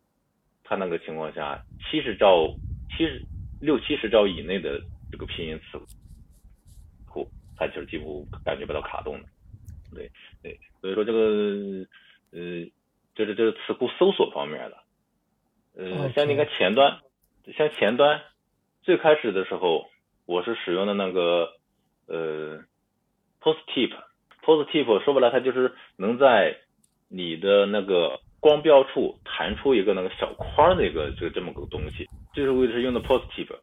[0.63, 2.53] 他那个情况下，七十兆
[2.95, 3.21] 七十
[3.59, 7.29] 六七十兆以内的这个拼音词库。
[7.57, 9.27] 它就是几乎感觉不到卡顿的，
[9.93, 10.09] 对
[10.41, 11.85] 对，所以说这个
[12.31, 12.65] 呃，
[13.13, 14.77] 就是这个词库搜索方面的，
[15.75, 16.99] 呃，像那个前端，
[17.55, 18.19] 像前端
[18.81, 19.91] 最开始的时候，
[20.25, 21.51] 我是使用的那个
[22.07, 22.63] 呃
[23.41, 26.61] ，Positive，Positive 说白了，它就是能在
[27.09, 33.55] 你的那个光标处弹出一个那个小框的一个这个这么个东西，就是为的是用的 Positive。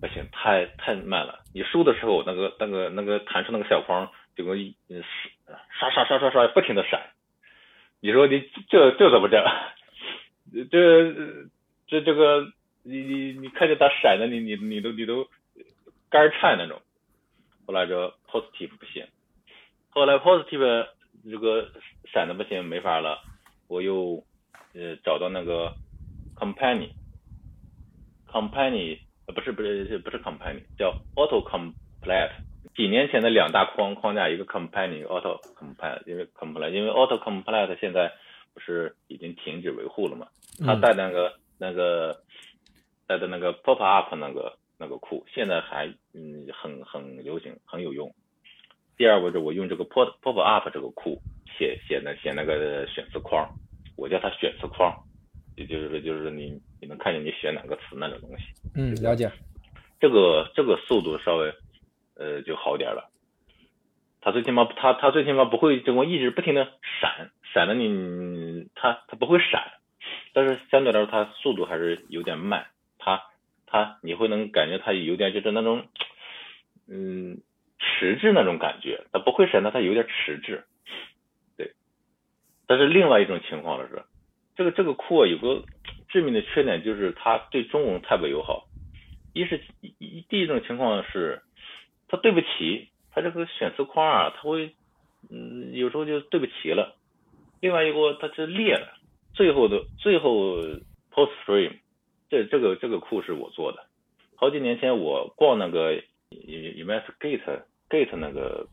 [0.00, 1.44] 不行，太太慢了。
[1.54, 5.04] 你输的时候，那个那个那个弹出那个小框，就跟嗯
[5.78, 7.00] 刷刷刷刷刷不停的闪。
[8.00, 9.44] 你说你这这怎么整？
[10.72, 11.14] 这
[11.86, 12.48] 这这个
[12.82, 15.28] 你你你看见它闪的，你你你都你都
[16.10, 16.82] 肝颤那种。
[17.64, 19.06] 后来这 positive 不行，
[19.90, 20.88] 后来 positive
[21.30, 21.70] 这个
[22.12, 23.22] 闪的不行，没法了。
[23.72, 24.22] 我又
[24.74, 25.74] 呃找到那个
[26.36, 29.34] company，company 呃。
[29.34, 32.30] 不是不是不是 company，叫 auto complete。
[32.76, 38.12] 几年前的两大框框架，一个 company auto complete，因为 complete，因为 auto complete 现在
[38.52, 40.28] 不是已经停止维护了嘛？
[40.66, 42.20] 它带那个那个
[43.06, 48.14] 带的那个 pop up 那个那个库，现在还嗯很很流行，很有用。
[48.98, 51.22] 第二个是我用这个 pop pop up 这个库
[51.58, 53.48] 写写那写那个选词框，
[53.96, 54.94] 我叫它选词框，
[55.56, 56.60] 也就是说就是你。
[56.82, 58.44] 你能看见你选哪个词那种东西，
[58.74, 59.30] 嗯，了解。
[60.00, 61.54] 这个这个速度稍微
[62.16, 63.08] 呃就好点了，
[64.20, 66.64] 它最起码它它最起码不会这么一直不停的
[67.00, 69.62] 闪闪的你它它不会闪，
[70.32, 72.66] 但是相对来说它速度还是有点慢，
[72.98, 73.22] 它
[73.64, 75.86] 它你会能感觉它有点就是那种
[76.88, 77.42] 嗯
[77.78, 80.64] 迟滞那种感觉，它不会闪，但它有点迟滞。
[82.66, 84.02] 但是另外一种情况了是，
[84.56, 85.64] 这个这个库啊有个
[86.08, 88.68] 致命的缺点，就是它对中文太不友好。
[89.32, 91.42] 一是一第一种情况是，
[92.08, 94.74] 它对不齐，它这个选词框啊，它会
[95.30, 96.96] 嗯有时候就对不齐了。
[97.60, 98.98] 另外一个它是裂了，
[99.32, 100.58] 最后的最后
[101.12, 101.78] Postframe
[102.28, 103.86] 这这个这个库是我做的，
[104.34, 105.94] 好几年前我逛那个
[106.30, 108.66] Investigate Gate 那个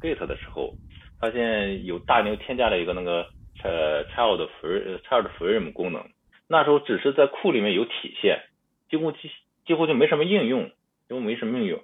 [0.00, 0.74] Gate 的时候，
[1.20, 3.28] 发现有大牛添加了一个那个
[3.62, 6.04] 呃 Child Frame Child Frame 功能，
[6.48, 8.40] 那时候只是在库里面有体现，
[8.88, 9.30] 几乎几
[9.66, 10.70] 几乎就没什么应用，
[11.08, 11.80] 几乎没什么应用。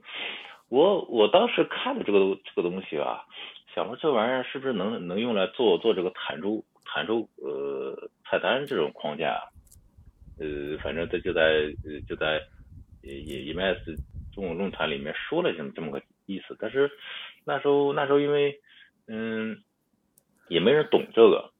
[0.68, 3.24] 我我当时看了这个这个东西啊，
[3.74, 9.39] 想说这玩意儿是不是能能用来做做这个弹出弹出呃菜单这种框架？
[10.39, 11.43] 呃，反正他就在
[11.84, 12.43] 呃就在
[13.03, 13.95] E M S
[14.34, 16.91] 中文论坛里面说了这么这么个意思，但是
[17.45, 18.59] 那时候那时候因为
[19.09, 19.57] 嗯
[20.48, 21.50] 也没人懂这个，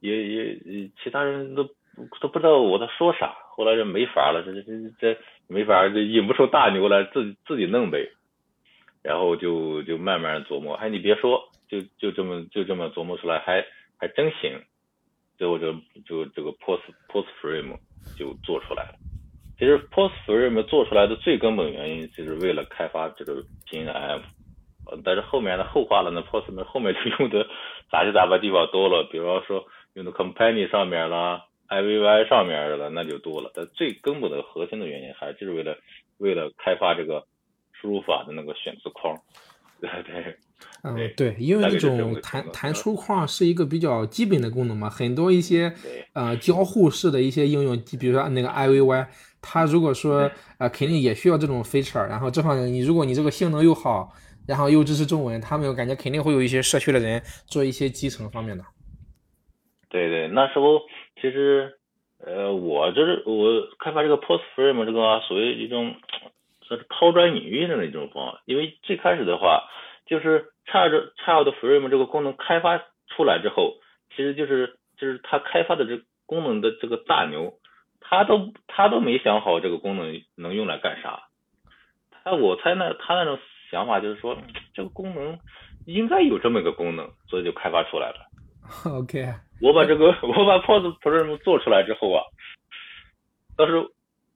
[0.00, 1.64] 也也其他人都
[2.20, 8.10] 都不知道我在说啥，后来就没法了，这这这这没法，这引不出大牛来，自己自己弄呗。
[9.00, 13.64] 然后就就慢慢琢磨，哎，你别说，就就这么就这么琢磨出来，还
[13.96, 14.60] 还真行。
[15.38, 15.72] 最后就
[16.04, 17.78] 就这个 post post frame
[18.18, 18.94] 就做出来了。
[19.56, 24.20] 其实 post frame 做出来的最根本原因，就是为了开发这个 PNF。
[25.04, 27.46] 但是后面的后话了，呢 post 后面就用的
[27.90, 29.64] 杂七杂八地方多了，比方说
[29.94, 33.50] 用的 company 上面啦，IVY 上面的了，那就多了。
[33.54, 35.76] 但最根本的核心的原因，还就是为了
[36.18, 37.24] 为了开发这个。
[37.80, 39.16] 输入法的那个选字框，
[39.80, 40.36] 对对，
[40.82, 45.72] 嗯对，因为那种弹弹出框是一个比较基本的功能嘛，很多一些
[46.12, 49.06] 呃交互式的一些应用，比如说那个 IVY，
[49.40, 50.28] 它如果说
[50.58, 54.12] 呃肯定也需要这种 feature，然后这方面你如果你这个性能又好，
[54.48, 58.64] 然后又支持中文，他们感觉肯定会有一些社区的人做一些基层方面的。
[59.90, 60.80] 对对，那时候
[61.20, 61.78] 其实
[62.24, 65.94] 呃我就是我开发这个 Post Frame 这个属于一种。
[66.68, 69.62] 算是抛砖引玉的那种方法，因为最开始的话，
[70.04, 72.76] 就是 Child Child Frame 这个功能开发
[73.06, 73.78] 出来之后，
[74.14, 77.54] 其实就是就是他开发的这功能的这个大牛，
[78.00, 81.22] 他都他都没想好这个功能能用来干啥。
[82.10, 83.38] 他我猜那他那种
[83.70, 84.36] 想法就是说，
[84.74, 85.38] 这个功能
[85.86, 88.26] 应该有这么一个功能，所以就开发出来了。
[88.98, 92.22] OK，我把这个 我把 Post Frame 做出来之后啊，
[93.56, 93.88] 到时候。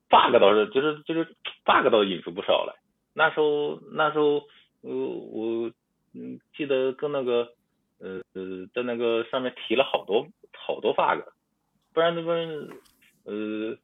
[0.09, 1.23] bug 倒是就是就是
[1.65, 2.75] bug 倒引出不少来，
[3.15, 4.43] 那时候那时候
[4.81, 5.71] 呃我
[6.13, 7.49] 嗯记得跟那个
[7.97, 11.23] 呃呃在那个上面提了好多好多 bug，
[11.95, 12.31] 不然那么
[13.23, 13.75] 呃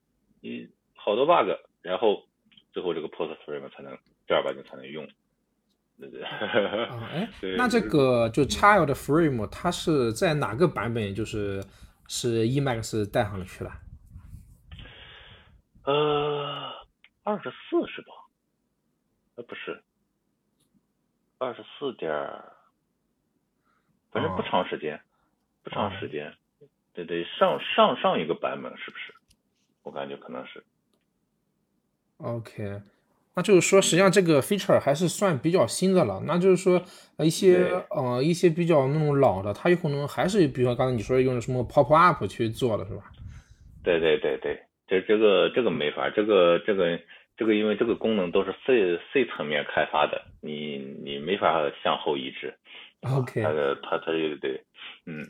[0.41, 1.49] 你好多 bug，
[1.81, 2.27] 然后
[2.73, 3.97] 最后这个 post frame 才能
[4.27, 5.07] 正儿八经才能用。
[5.99, 6.23] 对对。
[6.23, 11.63] 啊 哎，那这个就 child frame 它是在哪个版本就是
[12.07, 13.71] 是 Emacs 带上去了？
[15.83, 16.71] 呃，
[17.23, 18.13] 二十四是吧？
[19.35, 19.81] 呃，不是，
[21.37, 22.11] 二十四点，
[24.11, 25.01] 反正不长时间，
[25.63, 26.35] 不长时间，
[26.93, 29.13] 对对，上上上一个版本是不是？
[29.83, 30.63] 我感觉可能是。
[32.17, 32.81] OK，
[33.39, 36.21] 那就是说，实际上这个 feature 还是算比较新的了。
[36.25, 36.81] 那就是说，
[37.19, 43.03] 一些呃一些比较那种老的，它有可能还是比如说刚才你说用的什么 pop up 去做的是吧？
[43.81, 44.59] 对对对对。
[44.87, 46.99] 这这个这个没法，这个这个
[47.37, 52.53] 这个，因为这个功能都是 C C 层面开发的，你你没法向后移植。
[53.03, 54.61] OK，它的它它对对，
[55.05, 55.25] 嗯，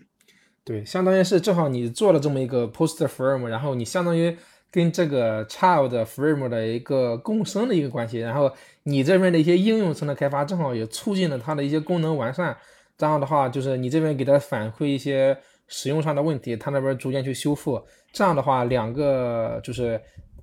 [0.66, 4.36] 对，相当于是正好你做了这么一个 poster Frame，然后你相当于
[4.72, 8.52] 跟这个 Child Frame 的一个共生的一个关系，然后
[8.84, 12.56] 你这边的一些应用层的开发正好也促进了它的一些功能完善。
[12.98, 17.82] 这样的话，就是你这边给它反馈一些使用上的问题，它那边逐渐去修复。
[18.12, 20.00] 这样的话，两个就是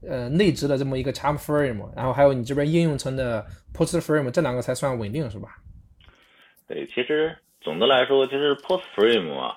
[0.08, 5.58] 呃内置的这么一个 Charm Frame，然后还有你这边应用层的 Post Frame，这两个才算稳定，是吧？
[6.66, 9.56] 对，其实总的来说，就是 Post Frame 啊，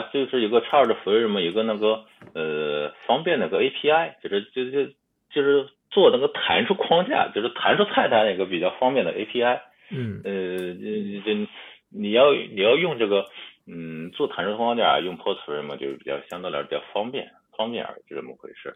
[0.00, 4.86] 它就是一个 Child Frame，一个那个呃方便那个 API，就是就就
[5.30, 9.60] 就是做那个弹出框架，就是弹出菜单一个比较方便的 API。
[9.90, 10.22] 嗯。
[10.24, 11.50] 呃，就就
[11.90, 13.26] 你要你要用这个
[13.66, 17.30] 嗯做弹出框架，用 Post Frame 就是比较相对来说比较方便。
[17.54, 18.74] 方便而已，是这么回事。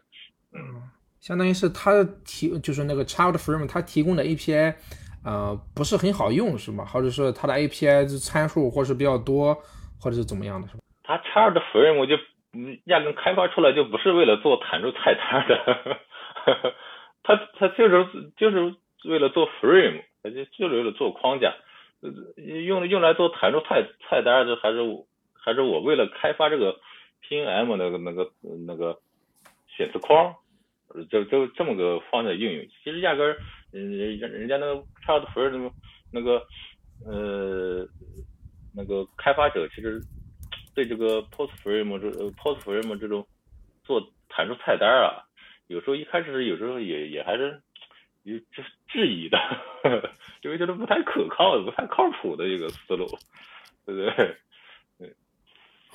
[0.53, 0.83] 嗯，
[1.19, 4.75] 相当于是它提，就是那个 Child Frame 它提供的 API，
[5.25, 6.85] 呃，不是很好用，是吗？
[6.85, 9.55] 或者是它的 API 参数或是比较多，
[9.99, 10.67] 或者是怎么样的？
[10.67, 10.83] 是吧？
[11.07, 12.17] 它 Child Frame 就
[12.53, 16.01] 嗯压根开发出来就不是为了做弹出菜单的，
[17.23, 18.05] 它它就是
[18.35, 21.55] 就是为了做 Frame，它就就为了做框架，
[22.65, 24.79] 用用来做弹出菜菜单的，还是
[25.33, 26.77] 还是我为了开发这个
[27.21, 28.29] P M 那个那个
[28.65, 28.99] 那个
[29.77, 30.35] 显示框，
[31.09, 32.65] 就就这么个方向应用。
[32.83, 33.37] 其实压根儿，
[33.71, 35.71] 人人家那个叉二的 frame
[36.11, 36.45] 那个
[37.05, 37.87] 呃
[38.75, 40.01] 那个开发者其实
[40.77, 42.07] 对这个 PostFrame 这
[42.37, 43.25] PostFrame 这种
[43.83, 43.99] 做
[44.29, 45.25] 弹出菜单啊，
[45.65, 47.59] 有时候一开始有时候也也还是。
[48.23, 49.37] 有就是质疑的，
[50.43, 53.07] 因为觉得不太可靠、不太靠谱的一个思路，
[53.85, 54.35] 对不对？
[54.99, 55.15] 对。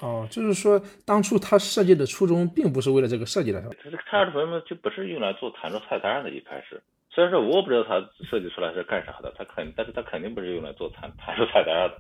[0.01, 3.75] 哦，就是说当初他设计的初衷并不是为了这个设计的，是吧？
[3.85, 6.83] 他这个 ChatFrame 就不是用来做弹出菜单的，一开始。
[7.15, 11.97] 虽然说我不知道它设计出来是干啥的，它肯，但是它肯定不是用来做弹弹出菜单的。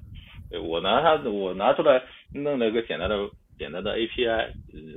[0.50, 2.02] 对我拿它，我拿出来
[2.34, 3.16] 弄了一个简单的、
[3.58, 4.48] 简单的 API，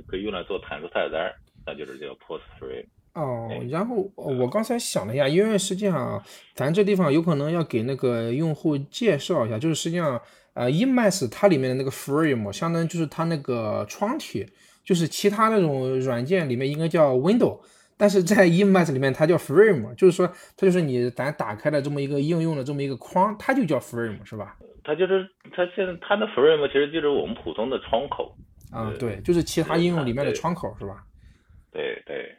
[0.06, 1.30] 可以用来做弹出菜单，
[1.66, 2.86] 那就是叫 PostFrame。
[3.14, 6.22] 哦，然后我刚才想了一下，因为实际上
[6.54, 10.20] 咱这地方有可能要给那个用户介绍一下，就是实际上
[10.52, 14.46] 呃，Emacs 它里面的那个 frame 相当于就是它那个窗体，
[14.84, 17.58] 就是其他那种软件里面应该叫 window，
[17.96, 20.26] 但是在 Emacs 里面它叫 frame，就是说
[20.56, 24.56] 它就是你咱打开了这么一个应用的这么一个框，它就叫 frame 是吧？
[24.84, 28.36] 它就是它现在它的 frame 其实就是我们普通的窗口
[28.70, 31.04] 啊，对，就是其他应用里面的窗口是吧？
[31.72, 32.36] 对对。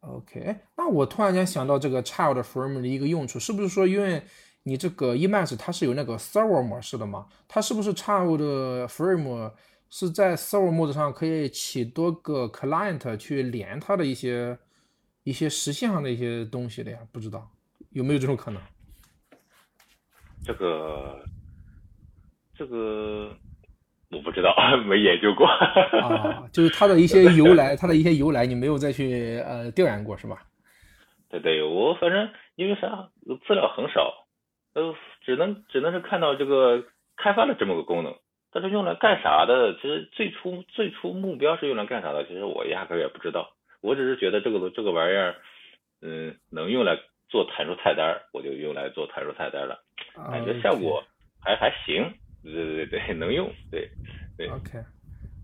[0.00, 4.22] OK，那我突然间想到这个 Child Frame 的一个用处，是不是说因为
[4.62, 7.26] 你这个 Emacs 它是有那个 Server 模式的嘛？
[7.46, 9.52] 它是不是 Child Frame
[9.90, 14.56] 是在 Server 模式上可以起多个 Client 去连它的一些
[15.24, 16.98] 一些实现上的一些东西的呀？
[17.12, 17.50] 不知道
[17.90, 18.62] 有没有这种可能？
[20.44, 21.22] 这个，
[22.54, 23.36] 这个。
[24.12, 24.52] 我不知道，
[24.88, 30.42] 没研究过啊， 就是它的一些由来，它的一些由来，你没有再去呃调研过是吧？
[31.28, 33.08] 对对，我反正因为啥
[33.46, 34.26] 资料很少，
[34.74, 34.92] 呃，
[35.24, 36.82] 只能只能是看到这个
[37.16, 38.12] 开发了这么个功能，
[38.52, 39.74] 但是用来干啥的？
[39.74, 42.24] 其实最初最初目标是用来干啥的？
[42.26, 43.48] 其实我压根也不知道，
[43.80, 45.34] 我只是觉得这个这个玩意儿，
[46.02, 46.98] 嗯，能用来
[47.28, 49.78] 做弹出菜单，我就用来做弹出菜单了，
[50.30, 51.02] 感觉效果
[51.40, 52.12] 还还行。
[52.42, 53.86] 对对对对，能用，对
[54.38, 54.48] 对。
[54.48, 54.78] OK，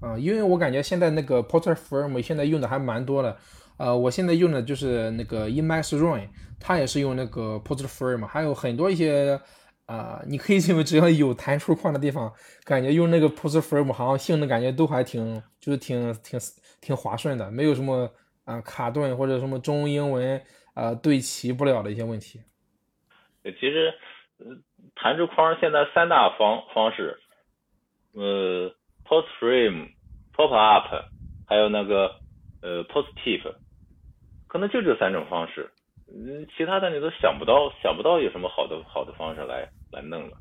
[0.00, 3.36] 啊，因为我感觉现在那个 Porter Frame 现在用的还蛮多的，
[3.78, 6.26] 呃，我现在用的就是那个 Emacs Run，
[6.58, 9.38] 它也是用那个 Porter Frame，还有很多一些，
[9.86, 12.32] 啊，你可以 认为只要有弹出框的地方，
[12.64, 16.38] 感觉用那个 Post Frame，好像性能感觉都还挺，就是挺挺
[16.80, 18.10] 挺滑顺的，没有什么
[18.44, 20.42] 啊卡顿或者什么中英文
[20.74, 22.40] 啊对齐不了的一些问题。
[23.44, 23.94] 其实，
[24.96, 27.16] 弹出框现在三大方方式，
[28.12, 28.68] 呃
[29.04, 29.90] ，post frame、
[30.34, 30.86] pop up，
[31.46, 32.10] 还有那个
[32.60, 33.54] 呃 positive，
[34.48, 35.70] 可能就这三种方式，
[36.08, 40.36] 嗯，其他的你都想不到，想不到有什么好的好的方式来来弄了，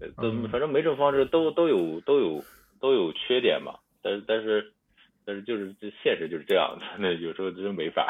[0.00, 2.44] 呃，反正每种方式都都有都有
[2.80, 4.72] 都有缺点嘛，但是但是
[5.24, 8.06] 但是就是这现实就是这样的， 那有时候真没法。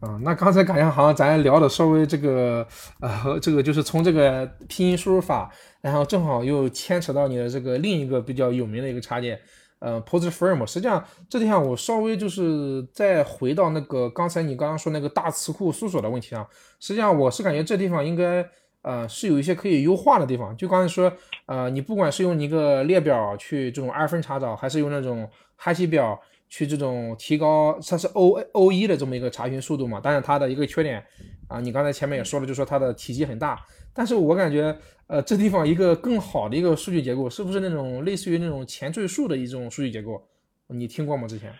[0.00, 2.66] 啊，那刚才感觉好像咱聊的稍微这个，
[3.02, 5.52] 呃，这个就是从这个拼音输入法，
[5.82, 9.38] 然后正好又牵扯到你的这个另一个比较有名的一个插件，
[9.80, 10.64] 呃，Post Frame。
[10.64, 16.46] 实际上这地方我稍微就是再回到那个刚才你刚刚说那个大词库搜索的问题上，
[16.78, 18.48] 实际上我是感觉这地方应该，
[18.82, 20.56] 呃，是有一些可以优化的地方。
[20.56, 21.12] 就刚才说，
[21.46, 26.20] 呃，你不管是用一个列表去这种二分查找，还是用那种哈希表。
[26.52, 30.00] 去这种提高，它是 O O 一的这么一个查询速度嘛？
[30.02, 31.00] 但是它的一个缺点
[31.46, 33.64] 啊，你刚才前面也说了，就说它的体积很大。
[33.94, 34.76] 但是我感觉，
[35.08, 40.22] 呃，这地方一个更好的一个数据结构，是不是那种类似于那种前缀数的一种数据结构？
[40.68, 41.26] 你听过吗？
[41.26, 41.52] 之前？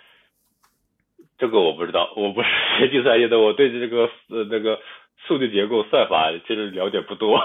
[1.37, 4.78] 这个我不知道，我不 是学计算机的，我对这个呃那个
[5.26, 7.39] 数据结构算法其实了解不多。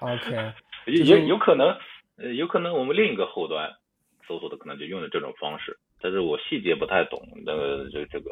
[0.00, 0.52] OK，
[0.86, 1.74] 也有可能，
[2.18, 3.70] 呃，有可能我们另一个后端
[4.28, 5.76] 搜索的可能就用的这种方式。
[6.00, 8.30] 但是我细节不太懂，那个这这个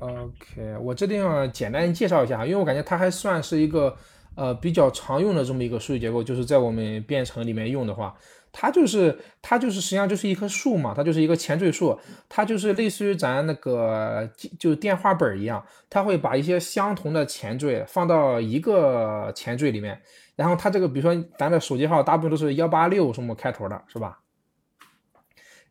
[0.00, 3.96] ，OK，我这地方简单介绍一下，因为我感觉它还算是一个
[4.34, 8.14] 呃比较常用的这么一个数据结构，就是在我们编程里面用的话，
[8.50, 14.28] 它就是它就是实际上就是一棵树嘛，它就是一个前缀树，它就是类似于咱那个
[14.58, 20.00] 就电话本一样，它会把一些相同的前缀放到一个前缀里面，
[20.36, 24.18] 然后它这个比如说咱的手机号大部分都是幺八六什么开头的，是吧？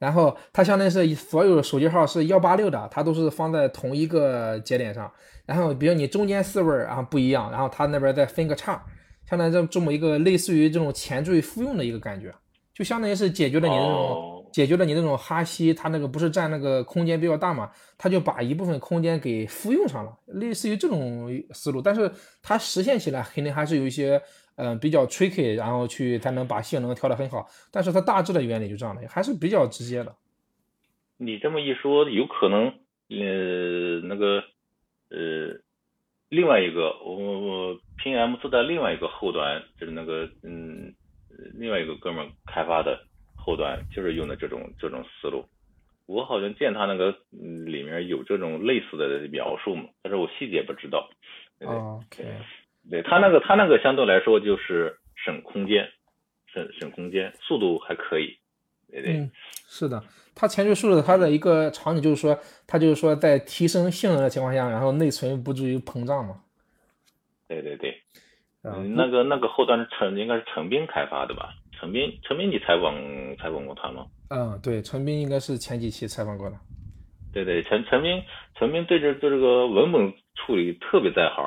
[0.01, 5.11] 然后它相当于是所有的手机号是幺八六的，它都是放在同一个节点上。
[5.45, 8.83] 然后比如你中间四位儿啊不一样，然后它那边再分个叉，
[9.29, 12.33] 相当于这这么一个类似于这种前缀复用的一个感觉，
[12.73, 21.79] 就相当于是解决了你这种解决了你那种哈希，它那个不是占那个空间比较大嘛，它就把一部分空间给复用上了，类似于这种思路。
[21.79, 24.19] 但是它实现起来肯定还是有一些
[24.55, 27.47] 嗯比较 tricky，然后去才能把性能调得很好。
[27.71, 30.15] 但是它大致的原理就这样的，还是比较直接的。
[31.17, 32.67] 你这么一说，有可能
[33.09, 34.43] 呃那个
[35.09, 35.59] 呃
[36.29, 40.93] 另外一个我我拼 M 自带另外一个后端就是那个嗯
[41.53, 43.05] 另外一个哥们开发的。
[43.43, 45.43] 后端就是用的这种这种思路，
[46.05, 51.09] 我好像见他那个里面有这种类似的描述嘛，但是我细节不知道。
[51.59, 52.23] OK，
[52.89, 55.87] 对他那个他那个相对来说就是省空间，
[56.53, 58.37] 省省空间，速度还可以。
[58.93, 59.31] 嗯，
[59.69, 60.03] 是的，
[60.35, 66.41] 它前置速的它的一个场景就是说，它就是说在提升性能的情况下，然后内存不至于膨胀嘛。
[67.47, 67.95] 对对对，
[68.63, 71.53] 嗯，那个那个后端是陈应该是陈斌开发的吧？
[71.71, 72.93] 陈斌，陈斌，你采访
[73.37, 74.05] 采访过他吗？
[74.29, 76.57] 嗯，对，陈斌应该是前几期采访过的。
[77.31, 78.21] 对对，陈陈斌，
[78.55, 81.43] 陈斌对这对这个文本处理特别在行。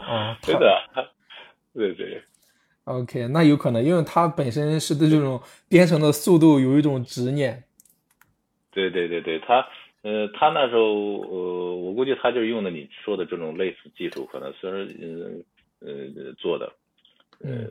[0.00, 0.82] 哦， 对的，
[1.74, 2.22] 对对。
[2.84, 7.62] OK，那有可能，因为他本身是对这种编程的速度有一种执念。
[8.72, 9.66] 对对对对，他
[10.02, 10.82] 呃，他那时候
[11.20, 14.80] 呃，我估计他就是用的你说的这种类似技术，可能虽然
[15.80, 16.72] 呃呃做的，
[17.44, 17.70] 嗯。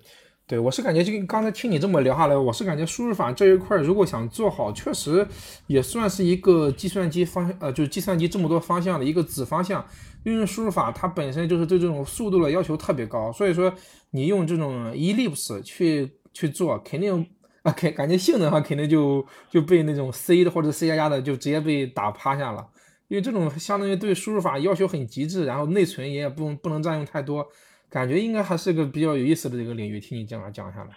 [0.50, 5.24] 对我是感觉，就刚才听你这么聊下来，我是感觉输入法这一块，如果想做好，确实
[5.68, 9.86] 也算是一个计算机方向，呃，就是计算机这么多方向的一个子方向。
[10.24, 13.72] 因为输入法它本身就是对这种速度的要求特别高，所以说
[14.10, 17.24] 你用这种 Ellipse 去去做，肯定
[17.62, 22.68] 啊，肯感觉性能上，肯定就就被那种 C 的或者 C 加加的就直接被打趴下了。
[23.08, 27.48] 因为这种相当于对输入法要求很极致，然后内存也不不能占用太多。
[27.90, 30.92] 感觉应该还是个比较有意思的这个领域，听你这样讲下来。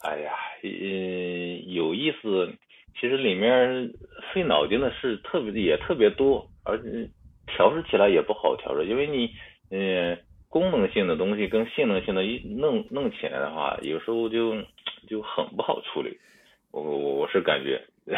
[0.00, 0.32] 哎呀，
[0.62, 2.52] 嗯，有意思。
[3.00, 3.90] 其实里面
[4.32, 7.08] 费脑筋的事特别也特别多，而且
[7.46, 9.30] 调试起来也不好调试，因为你，
[9.70, 14.54] 嗯，功能性的东西跟性能性的一弄弄起来的话，有时候就
[15.08, 16.18] 就很不好处理。
[16.70, 17.82] 我我我是感觉。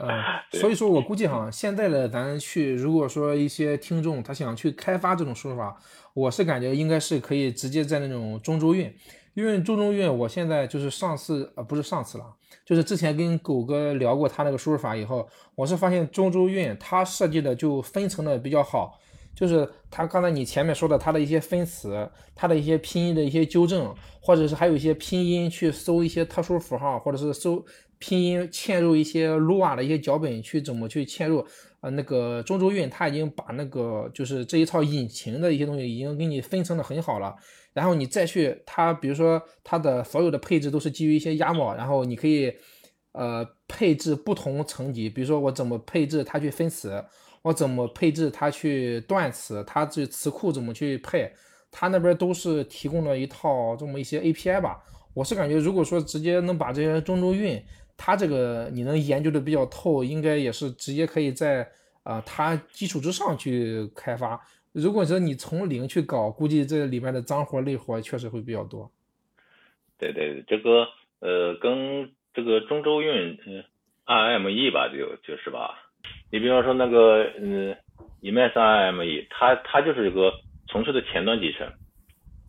[0.00, 5.74] 嗯，所以说我估计哈，现在的咱去，如果说一些听众他想去开发这种输入法，
[6.12, 8.94] 我是感觉应该是可以直接在那种中州韵，
[9.32, 12.24] 因为中州韵，我现在就是上次呃不是上次了，
[12.66, 19.00] 就是之前跟狗哥聊过他那个输入法以后，我是发现中州韵它设计的就分层的比较好，
[19.34, 27.64] 就是他刚才你前面说的他的一些分词，他的一些拼音的一些纠正，或者是还有一些拼音去搜一些特殊符号，或者是搜。
[28.06, 31.38] 拼音嵌入一些 Lua 的一些脚本去怎么去嵌入
[31.80, 31.88] 啊？
[31.88, 37.34] 那个中州运他已经把那个就是这一套引擎的一些东西已经给你分成的很好了，
[37.72, 42.52] 然后你再去它，比如说它的所有的配置都是基于一些 YAML，然后你可以
[43.12, 47.02] 呃配置不同层级，比如说我怎么配置它去分词，
[47.40, 51.32] 我怎么配置它去断词，它这词库怎么去配，
[51.70, 54.76] 它那边都是提供了一套这么一些 API 吧。
[55.14, 57.62] 我是感觉如果说直接能把这些中州运
[57.96, 61.66] 它这个你能研究的比较透，应该也是直接可以在
[62.02, 64.40] 啊它基础之上去开发。
[64.72, 68.90] 如果说你从零去搞，估计这里面的脏活累活确实会比较多。
[69.96, 70.88] 对对，这个
[71.20, 73.64] 呃跟这个中州运嗯
[74.06, 75.78] RME 吧，就就是吧。
[76.32, 77.76] 你比方说那个嗯
[78.22, 80.32] Emacs RME，它它就是一个
[80.66, 81.72] 从事的前端集成。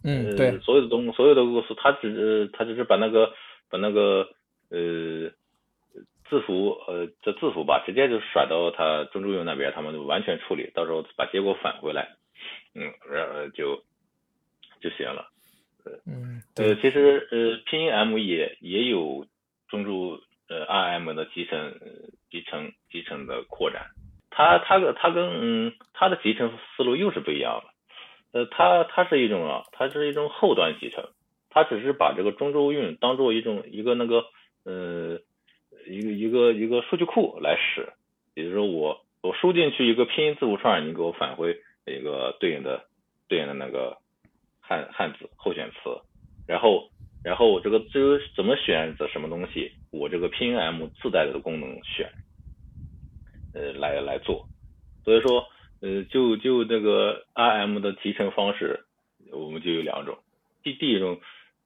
[0.04, 0.58] 嗯，对。
[0.60, 3.30] 所有的东所有的公司，它只它只是把那个
[3.70, 4.28] 把那个。
[4.76, 5.32] 呃，
[6.30, 12.18] 字符呃，这字符吧，直接就甩到他中州运那边，他们就完全处理，到时候把结果返回来，
[12.74, 13.84] 嗯，然后就
[14.82, 15.30] 就行了。
[16.06, 19.26] 嗯，呃，其实呃，拼音 M 也也有
[19.70, 20.20] 中州
[20.50, 21.80] 呃 RM 的集成
[22.30, 23.92] 集成集成的扩展，
[24.30, 27.64] 它它跟它跟嗯它的集成思路又是不一样
[28.34, 31.08] 的，呃，它它是一种啊，它是一种后端集成，
[31.50, 34.26] 它只是把这个中州运当做一种一个那个。
[34.66, 35.20] 呃，
[35.88, 37.88] 一个一个一个数据库来使，
[38.34, 41.56] 也就是说，我我输进去一个拼音字符串，你给我返回
[41.86, 42.88] 一个对应的
[43.28, 43.98] 对应的那个
[44.60, 46.02] 汉汉字候选词，
[46.48, 46.90] 然后
[47.24, 52.10] 然后我这个至于怎么选择什么东西，我这个拼音 M 自带的功能选，
[53.54, 54.48] 呃，来来做。
[55.04, 55.46] 所以说，
[55.82, 58.84] 呃，就就这个 RM 的提成方式，
[59.32, 60.18] 我们就有两种。
[60.64, 61.20] 第第一种，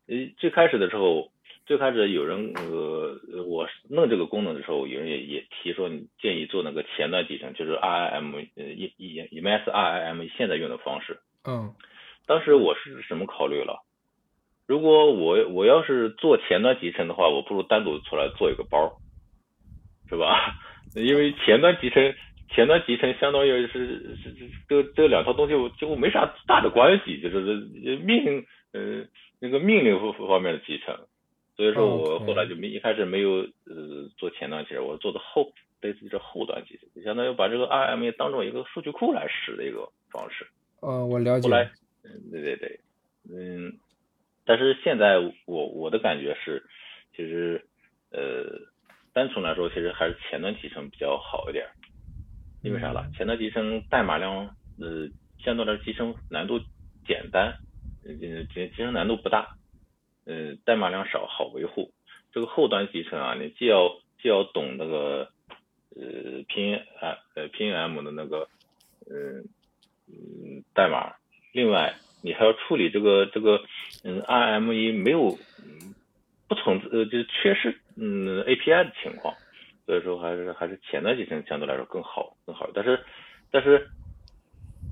[0.07, 1.31] 呃，最开始的时候。
[1.65, 11.19] 最开始有人呃，我弄这个功能的时候，有人也也提说，你建议做那个前端集成，就是 R I M 呃，E E E M S R I M 现在用的方式。
[11.45, 11.73] 嗯。
[12.25, 13.83] 当时我是什么考虑了？
[14.67, 18.97] 如果我我要是做前端集成的话，我不如单独出来做一个包，
[20.07, 20.53] 是吧？
[20.95, 22.13] 因为前端集成
[22.51, 24.33] 前端集成相当于是是
[24.67, 27.37] 这这两套东西几乎没啥大的关系，就是
[27.97, 29.05] 命令呃
[29.39, 30.95] 那个命令方面的集成。
[31.59, 33.31] 所以说我后来就没一开始没有
[33.65, 35.51] 呃做前端其实，我做的后
[35.81, 40.47] 类似于这后端集成，就相当于把这个 RMA 当做一个数据库来使的一个方式。
[40.79, 41.49] 呃，我了解。
[41.49, 41.69] 后来，
[42.05, 42.79] 嗯，对对对，
[43.29, 43.73] 嗯，
[44.45, 46.63] 但是现在我我的感觉是，
[47.13, 47.61] 其实
[48.11, 48.45] 呃，
[49.11, 51.67] 单纯来说，其实还是前端集成比较好一点，
[52.63, 53.05] 因为啥了？
[53.17, 54.33] 前端集成代码量
[54.79, 55.09] 呃
[55.43, 56.57] 相对来说集成难度
[57.05, 57.53] 简单，
[58.05, 59.57] 嗯，集集成难度不大。
[60.29, 61.91] 嗯，代码量少，好维护。
[62.31, 65.31] 这个后端集成啊，你既要既要懂那个
[65.95, 68.47] 呃拼啊呃拼 M 的那个
[69.09, 69.49] 嗯
[70.07, 71.15] 嗯代码，
[71.51, 73.59] 另外你还要处理这个这个
[74.03, 75.39] 嗯 RME 没有
[76.47, 79.33] 不存呃就是缺失嗯 API 的情况，
[79.87, 82.69] 所以说还是还是前端集成相对来说更好更好。
[82.75, 83.03] 但是
[83.49, 83.89] 但是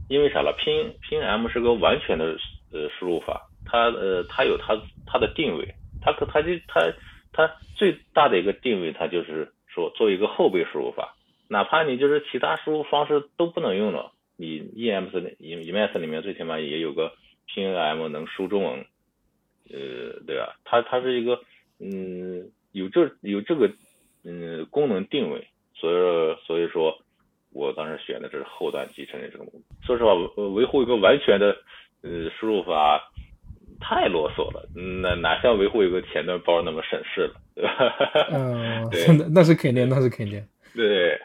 [0.09, 0.55] 因为啥了？
[0.57, 2.35] 拼拼 M 是个完全的
[2.71, 3.51] 呃输入法。
[3.67, 6.91] 它呃，它有它它的定位，它可它就它
[7.33, 11.15] 它最大的一个定位，它就是说作为一个后备输入法，
[11.49, 17.11] 哪怕你就是其他输入方式都不能用了，你 EMS 里 EMS 里面最起码也有个
[17.53, 18.85] PNM 能输中文，
[19.69, 20.57] 呃，对吧？
[20.63, 21.39] 它它是一个
[21.79, 23.71] 嗯有这有这个
[24.23, 26.97] 嗯功能定位，所以所以说
[27.53, 29.47] 我当时选的这是后端集成的这种，
[29.85, 30.13] 说实话
[30.55, 31.55] 维护一个完全的
[32.01, 33.11] 呃输入法。
[33.79, 34.67] 太啰嗦了，
[35.01, 37.71] 那哪像维护一个前端包那么省事了，对吧？
[38.31, 40.45] 嗯，那 那是肯定，那是肯定。
[40.75, 41.19] 对，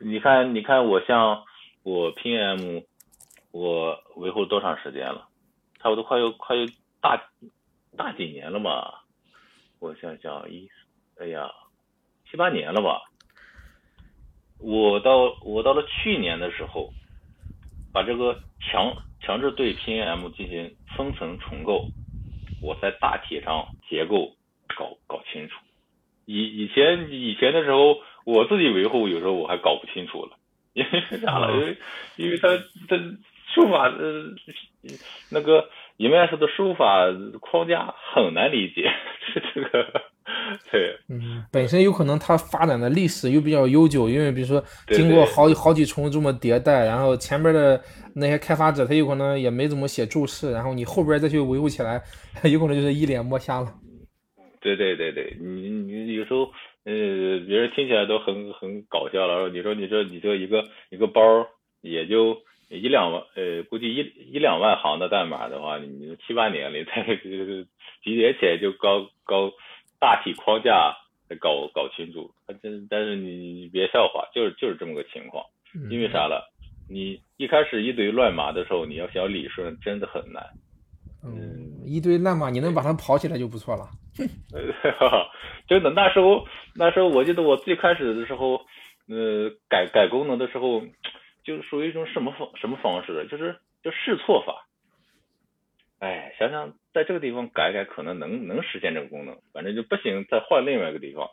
[0.00, 1.42] 你看，你看，我像
[1.82, 2.84] 我 PM，
[3.52, 5.26] 我维护多长时间了？
[5.80, 6.66] 差不多快有快有
[7.00, 7.30] 大
[7.96, 9.04] 大几年了吧？
[9.78, 10.68] 我想想，一，
[11.20, 11.50] 哎呀，
[12.30, 13.00] 七八年了吧？
[14.58, 16.92] 我到我到了去年的时候，
[17.92, 21.86] 把这个强强制对 PM 进行分层重构。
[22.60, 24.34] 我在大体上结构
[24.76, 25.54] 搞搞清楚，
[26.26, 30.36] 以以前以前的时候，我自己维护有时候我还搞不清楚了，
[30.72, 31.52] 因为啥了？
[31.52, 31.76] 因为
[32.16, 32.48] 因为它
[32.88, 32.96] 它
[33.54, 34.34] 输法呃
[35.30, 37.06] 那个 EMS 的输法
[37.40, 38.92] 框架很难理解，
[39.54, 40.02] 这个。
[40.70, 47.80] 对，嗯，本身有可能它发展的历史又比较悠久，因为比如说经过好好几重这么迭代，然后前边的
[48.14, 52.02] 那些开发者他有可能也没怎么写注释，然后你后边再去维护起来，
[52.44, 53.72] 有可能就是一脸摸瞎了。
[54.60, 56.50] 对对对对，你你有时候
[56.84, 56.92] 呃，
[57.46, 61.22] 别人听起来都很很搞笑了，你说你说你这一个一个包
[61.80, 62.36] 也就
[62.68, 67.02] 一两万，呃，估计一一两万行的代码的话，你七八年里才
[68.04, 69.52] 集结起来就高高。
[70.00, 70.96] 大体框架
[71.40, 75.44] 搞搞清楚，但但是你你别笑话，就是就是这么个情况，
[75.90, 76.48] 因为啥了？
[76.90, 80.42] 你一开始一堆乱码的时候，你要想理顺，真的很难。
[81.22, 83.90] 嗯，一堆乱码，你能把它跑起来就不错了。
[85.68, 88.54] 真的，那时候那时候我记得我最开始的时候，
[89.08, 90.82] 呃，改改功能的时候，
[91.44, 93.26] 就属于一种什么方什么方式？
[93.30, 94.67] 就是就试错法。
[95.98, 101.28] 哎，想想在这个地方改改，可能能能实现这个功能，反正就不行，再换另外一个地方，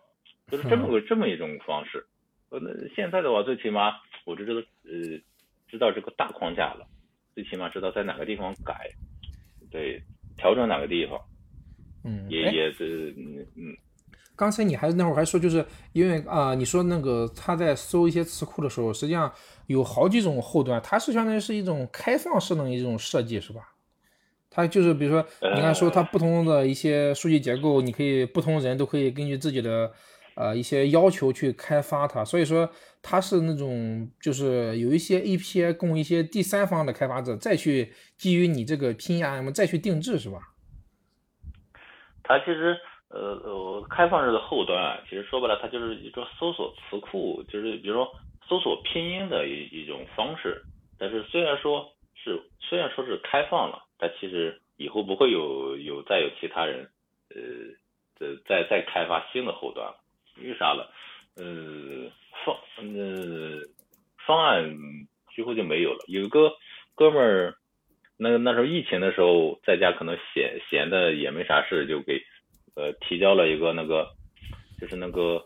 [0.47, 2.05] 就是这么 个这么一种方式。
[2.49, 2.59] 呃，
[2.95, 3.93] 现在的话，最起码
[4.25, 5.19] 我就知道，呃，
[5.67, 6.87] 知道这个大框架了，
[7.33, 8.89] 最起码知道在哪个地方改，
[9.69, 10.01] 对，
[10.37, 11.19] 调整哪个地方。
[12.03, 13.75] 嗯，也也是，嗯嗯。
[14.35, 19.31] 刚才你还那会儿还说，就是因为啊，你说那个他在搜一些词库的时候，实际上
[19.67, 23.74] 有好几种后端，它是相当于是一种开放式的一种设计，是吧？
[24.55, 29.91] 它就是，比如说，你看说它不同的一些数据结构，你可以不同人都可以根据自己的
[30.35, 32.69] 呃一些要求去开发它，所以说
[33.01, 40.39] 它是那种就是有一些 API 供一些第三方的开发者再去基于你这个拼 M 再去定制，是吧？
[42.23, 42.77] 它其实
[43.09, 48.07] 呃呃开放式的后端啊，其实说白了，它就是一个搜索词库，就是比如说
[48.47, 50.63] 搜索拼音的一一种方式，
[50.97, 51.85] 但是虽然说
[52.23, 53.81] 是虽然说是开放了。
[53.97, 56.89] 它其实以后不会有有再有其他人，
[57.29, 59.95] 呃，呃再再开发新的后端了，
[60.41, 60.91] 因为啥了？
[61.37, 62.11] 呃，
[62.43, 63.61] 方呃
[64.25, 64.75] 方案
[65.33, 66.03] 几乎就没有了。
[66.07, 66.51] 有一个
[66.93, 67.55] 哥们儿，
[68.17, 72.21] 那那时候疫情的时候，在家可能闲闲的也没啥事，就给
[72.75, 74.09] 呃提交了一个那个
[74.79, 75.45] 就是那个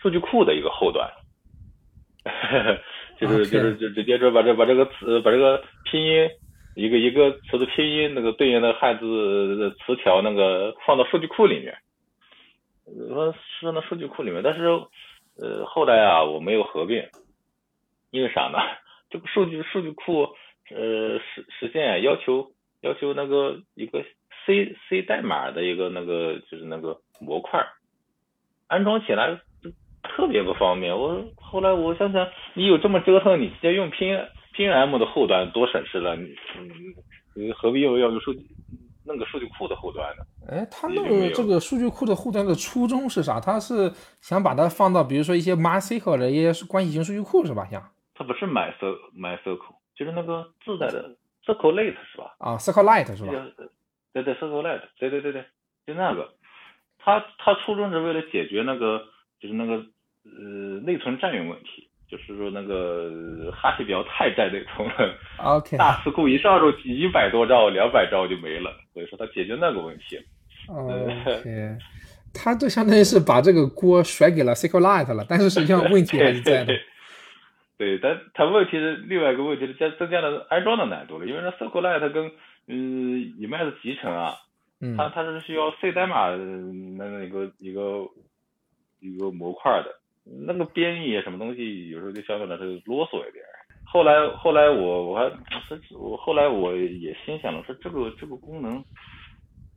[0.00, 1.10] 数据库的一个后端，
[3.20, 6.30] 就是就是就直接说把这把这个词把这个拼音。
[6.74, 11.76] 一个一个词的拼音那个对应的汉字词条那个放到数据库里面，
[13.08, 14.64] 说放到数据库里面，但是
[15.36, 17.08] 呃后来啊我没有合并，
[18.10, 18.58] 因为啥呢？
[19.10, 20.28] 这个数据数据库
[20.70, 22.52] 呃实实现要求
[22.82, 24.04] 要求那个一个
[24.46, 27.66] C C 代码的一个那个就是那个模块，
[28.68, 29.40] 安装起来
[30.04, 30.96] 特别不方便。
[30.96, 34.18] 我后来我想想，你有这么折腾，你直接用拼音。
[34.52, 36.34] 拼 M 的后端多省事了，你
[37.34, 38.40] 你何必又要用数据
[39.06, 40.24] 弄个数据库的后端呢？
[40.48, 43.40] 哎，他弄这个数据库的后端的初衷是啥？
[43.40, 47.66] 他是想把它放到比如说一些 MySQL 的一些关系型数据库是吧？
[47.70, 47.82] 像
[48.14, 52.34] 它不是 MySQL MySQL，就是那个自带的 SQLite 是吧？
[52.38, 53.32] 啊，SQLite 是吧？
[54.12, 55.44] 对对，SQLite，对对对对，
[55.86, 56.34] 就那个，
[56.98, 59.04] 他他初衷是为了解决那个
[59.40, 59.74] 就是那个
[60.24, 61.88] 呃内存占用问题。
[62.10, 63.08] 就是说那个
[63.52, 70.18] 哈希比较太占内存了，OK，大词库一上就一百多兆、两百兆就没了，所以说他解决那个问题。
[70.66, 71.78] OK，
[72.34, 76.74] 他就相当于是把这个锅甩给了 SQLite 了，但是实际上问题还是在的。
[77.78, 82.30] 对，但它问题是另外一个问题是加增加了安装的难度了，因为那 SQLite 跟
[82.66, 84.34] 嗯 Emacs 集成啊，
[84.98, 86.28] 它它是需要 C 代码
[86.98, 88.06] 那个一个
[88.98, 89.99] 一个模块的。
[90.46, 93.44] 那个编译什么东西，有时候就相对来说啰嗦一点。
[93.84, 95.28] 后来后来我我还
[95.98, 98.80] 我后来我也心想了，说这个这个功能，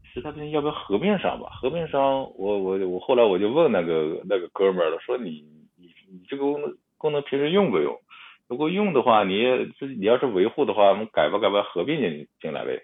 [0.04, 1.50] 实在不行要不要合并上吧？
[1.60, 2.02] 合并上，
[2.38, 5.44] 我我我后来我就问那个那个哥们儿了，说你
[5.76, 7.98] 你你这个功能功能平时用不用？
[8.48, 9.42] 如果用的话，你
[9.80, 12.84] 自己你要是维护的话，我们改吧改吧合并进进来呗。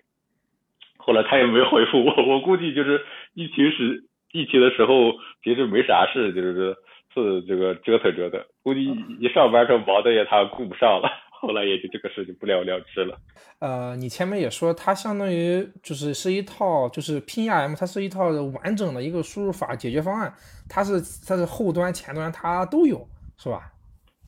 [0.98, 3.06] 后来他也没回复我，我估计就是
[3.36, 6.76] 疫情时疫情的时候，平时没啥事，就是说。
[7.14, 8.86] 是这个折腾折腾，估计
[9.20, 13.18] 一上班时候忙的也他顾不上了，后来也就这个事情不了了之了。
[13.60, 20.34] 呃，你前面也说它相当于就是是一套就是 PEM，它是一套完整的一个输入法解决方案，
[20.70, 23.08] 它是它是后端前端它都有
[23.38, 23.72] 是吧？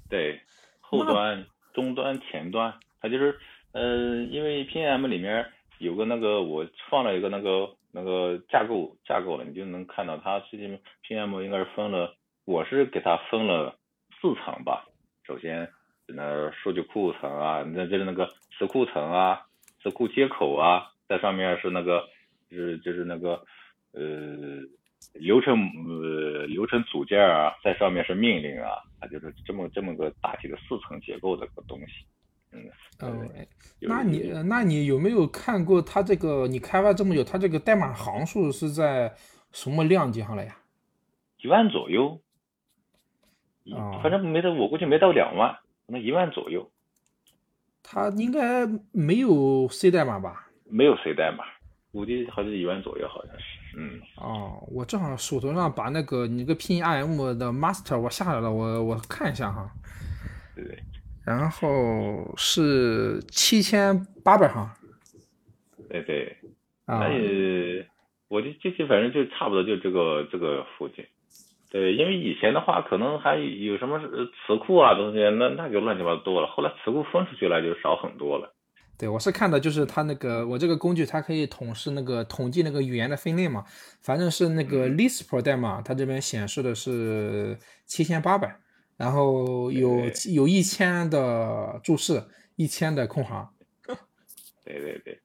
[0.10, 0.40] 对，
[0.82, 3.38] 后端、终端、前端，它就是
[3.72, 5.46] 呃，因为 PEM 里面
[5.78, 10.68] 有个那个我放了一个那个那个架构架构了，你就能看到它实际
[11.08, 12.16] PEM 应该是分了。
[12.52, 13.78] 我是给它分了
[14.20, 14.86] 四层吧，
[15.26, 15.70] 首先
[16.06, 18.28] 那数据库层啊，那就是那个
[18.58, 19.42] 词库层啊，
[19.82, 22.04] 词库接口啊，在上面是那个
[22.50, 23.42] 就是就是那个
[23.94, 24.02] 呃
[25.14, 25.54] 流程
[25.88, 32.06] 呃流程组件啊，在上面是命令啊，它就是这么这么个大体的四层结构的个东西。
[32.52, 33.48] 嗯，嗯，
[33.80, 36.50] 那你那你有没有看过它这个？
[36.50, 39.16] 你开发这么久，它这个代码行数是在
[39.54, 40.58] 什么量级上了呀？
[41.38, 42.20] 一万左右。
[43.76, 45.54] 啊，反正没到，我估计没到两万，
[45.86, 46.70] 可能一万左右。
[47.84, 50.48] 他应该没有 C 代码吧？
[50.66, 51.44] 没有 C 代码，
[51.92, 53.78] 估计好像一万左右，好像是。
[53.78, 54.02] 嗯。
[54.18, 59.70] 哦，我正好手头上把那个你那个 PIM 的 Master 我下来了，我我看一下哈。
[60.56, 60.78] 对对。
[61.24, 64.70] 然后是七千八百行。
[65.90, 66.38] 对对。
[66.86, 67.08] 啊。
[67.10, 67.86] 也，
[68.28, 71.06] 我就这些，反正就差不多就这个这个附近。
[71.72, 76.48] 对，因为以前的话，可能还有什么词库啊东西，那那就乱七八糟多了。
[76.48, 78.54] 后来词库分出去了，就少很多了。
[79.00, 83.64] 对，我是看的，就是它那个我这个工具，它可以统是那个统计那个语言的分类嘛。
[84.04, 88.54] 反正是那个 Lisp 代码，它这边显示的是七千八百，
[88.98, 90.02] 然后有
[90.36, 92.22] 有一千的注释，
[92.58, 93.48] 一千的空行。
[94.66, 95.20] 对对对，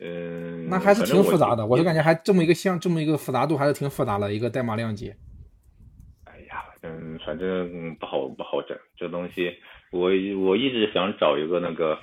[0.00, 1.64] 嗯，那还是挺复杂的。
[1.64, 5.14] 我就感觉还这么一个像这么一个复杂度还是挺复杂的一个代码量级。
[6.86, 9.52] 嗯，反正不好不好整这东西，
[9.90, 10.10] 我
[10.44, 11.98] 我一直想找一个那个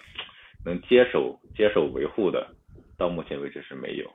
[0.66, 2.48] 能接手接手维护的，
[2.98, 4.12] 到目前为止是没有。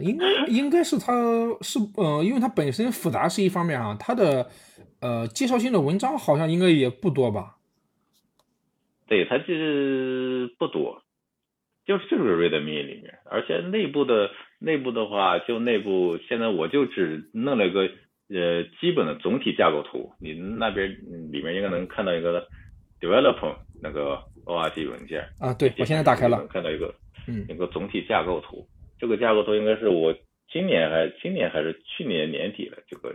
[0.00, 1.12] 应该应该是它
[1.60, 4.48] 是呃，因为它本身复杂是一方面啊，它的
[5.00, 7.56] 呃介绍性的文章好像应该也不多吧？
[9.08, 11.02] 对，它就是不多，
[11.84, 17.90] 就是就是 README 里面，而且内部的内部的话，就内部现在我就只弄了个。
[18.30, 20.90] 呃，基本的总体架构图，你那边
[21.30, 22.48] 里面应该能看到一个
[23.00, 25.52] develop 那个 ORG 文件啊。
[25.52, 26.94] 对，我现在打开了，看到一个，
[27.28, 28.66] 嗯，一个总体架构图。
[28.98, 30.14] 这个架构图应该是我
[30.50, 33.14] 今年还今年还是去年年底的这个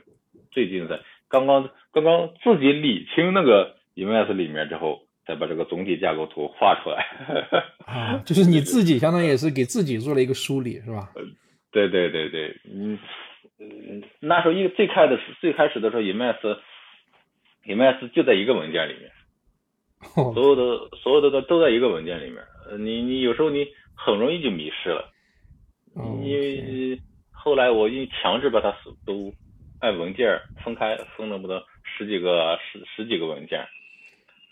[0.51, 7.03] 最近在刚刚刚刚自己理清那个 Emacs 里面之后，再把这个总体架构图画出来。
[7.87, 11.09] 啊，就是你自己相当于也是给自己做了一个梳理，是吧？
[11.71, 12.99] 对对对对，嗯。
[13.59, 19.11] 嗯，那时候一最开的最开始的时候，Emacs，Emacs 就在一个文件里面，
[20.33, 22.41] 所有的所有的都都在一个文件里面。
[22.69, 25.11] 呃，你你有时候你很容易就迷失了，
[26.23, 26.97] 因为
[27.31, 28.73] 后来我一强制把它
[29.05, 29.33] 都
[29.81, 33.67] 按文件分开，分了不得十几个十十几个文件，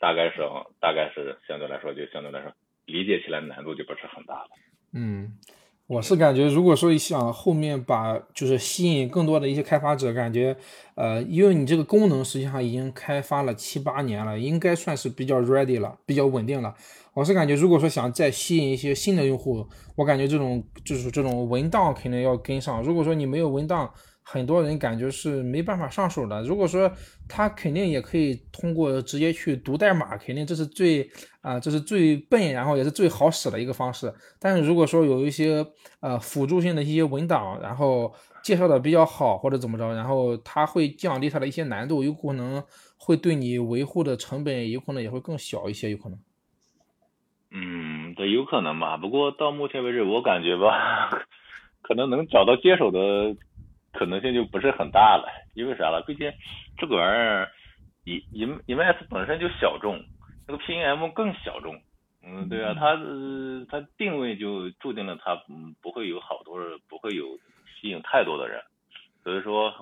[0.01, 0.41] 大概是
[0.82, 2.51] 大概是相对来说就相对来说
[2.86, 4.49] 理解起来难度就不是很大了。
[4.93, 5.32] 嗯。
[5.88, 10.53] 我是感觉，如果说想后面把就是吸引更多的一些开发者，感觉，
[10.95, 16.75] 呃，因为你这个功能实际上已经开发了七八年了，应该算是比较 ready 了，比较稳定了。
[17.13, 19.65] 我是感觉，如果说想再吸引一些新的用户，
[19.95, 22.83] 我感觉这种就是这种文档肯定要跟上。
[22.83, 23.89] 如果说你没有文档，
[24.30, 26.43] 很多人感觉是没办法上手的。
[26.43, 26.91] 如果说
[27.30, 31.09] 他肯定也可以通过直接去读代码，肯定这是最
[31.39, 34.13] 啊，这是最笨，然后也是最好使的一个方式。
[34.38, 35.65] 但是如果说有一些
[36.01, 38.13] 呃辅助性的一些文档，然后
[38.43, 42.61] 介绍的比较好或者怎么着，然后它会降低它的一些难度，有可能
[42.97, 46.19] 会对你维护的成本有可能也会更小一些，有可能。
[47.51, 48.97] 嗯，对，有可能吧。
[48.97, 51.09] 不过到目前为止，我感觉吧，
[51.82, 53.38] 可能能找到接手的。
[53.98, 56.04] 可能性就不是很大了，因为啥了？
[56.06, 56.32] 毕竟
[56.78, 57.52] 这个玩意儿
[58.06, 60.00] ，E E E M S 本身就小众，
[60.48, 61.82] 那个 P N M 更小众。
[62.24, 62.95] 嗯，对啊，它
[63.70, 67.39] 它定位就注定了它嗯不会有好多人，不会有
[67.76, 68.62] 吸引太多的人。
[69.24, 69.74] 所以说，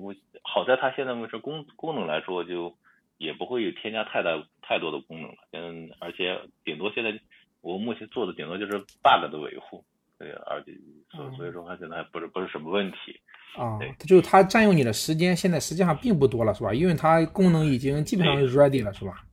[0.00, 2.74] 我好在它现在目前功功能来说，就
[3.18, 5.36] 也不会有添加太大太多的功能了。
[5.52, 7.18] 嗯，而且顶多现在
[7.60, 9.84] 我目前做的顶多就是 bug 的维护。
[10.22, 10.72] 对，而且
[11.10, 13.20] 所所以说它现在还不是不是什么问题。
[13.56, 16.72] 啊，就是它占用你的时间，现在实际上并不多了，是吧？
[16.72, 19.24] 因为它功能已经基本上 ready 了，是吧？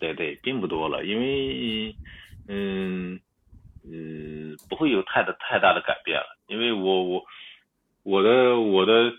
[0.00, 1.94] 对对，并不多了，因为
[2.48, 3.20] 嗯
[3.84, 7.22] 嗯，不会有太大太大的改变了，因为我我
[8.02, 9.12] 我的我的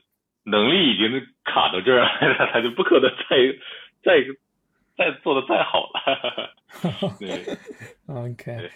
[0.43, 1.10] 能力已经
[1.45, 3.38] 卡到这儿了，他就不可能再
[4.03, 4.22] 再
[4.97, 6.53] 再做的再好了。
[7.20, 7.58] 对，
[8.08, 8.70] OK，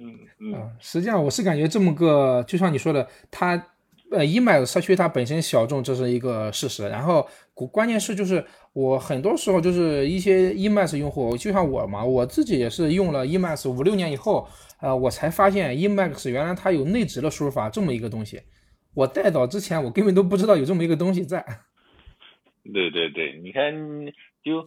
[0.00, 3.72] 嗯嗯，实际上我是感觉这么个，就像你说的，它。
[4.10, 6.88] 呃，Emacs 社区它本身小众，这是一个事实。
[6.88, 8.42] 然后关键是就是
[8.72, 14.48] 我很多时候就是一些 Emacs 用户，就像我嘛，我自己也是用了 Emacs 五六年以后，
[14.80, 18.40] 呃，我才发现 Emacs 原来它有内置的输入法这么一个东西。
[18.94, 21.44] 我带早之前我根本都不知道有这么一个东西在。
[22.72, 23.70] 对对对，你看
[24.42, 24.64] 就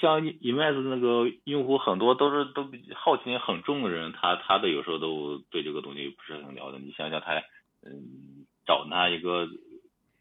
[0.00, 6.78] 像 Emacs 那个用户很多都是都好奇心很重的人，他他的有时候都对这个东西不是很了解。
[6.78, 7.42] 你想想他。
[7.84, 9.44] 嗯，找他一个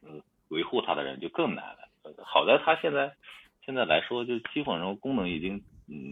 [0.01, 1.77] 嗯维护他的人就更难了。
[2.25, 3.13] 好在他现在
[3.63, 6.11] 现在来说，就基本上功能已经嗯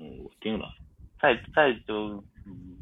[0.00, 0.72] 嗯稳定了，
[1.20, 2.08] 再再就
[2.44, 2.74] 嗯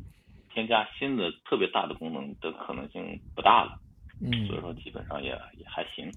[0.54, 3.78] 添加新的特别大的功能的可能性不大了。
[4.22, 6.10] 嗯，所以说基本上也也还行。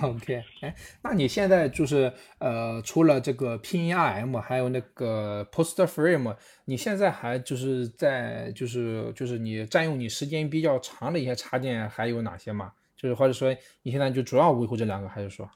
[0.00, 12.72] OK，哎，那你现在就是呃，除了这个 PNRM，还有那个 PostFrame，你现在还就是在就是就是你占用你时间比较长的一些插件还有哪些吗？
[12.96, 15.50] 就是或者说你现在就主要维护这两个，还是说？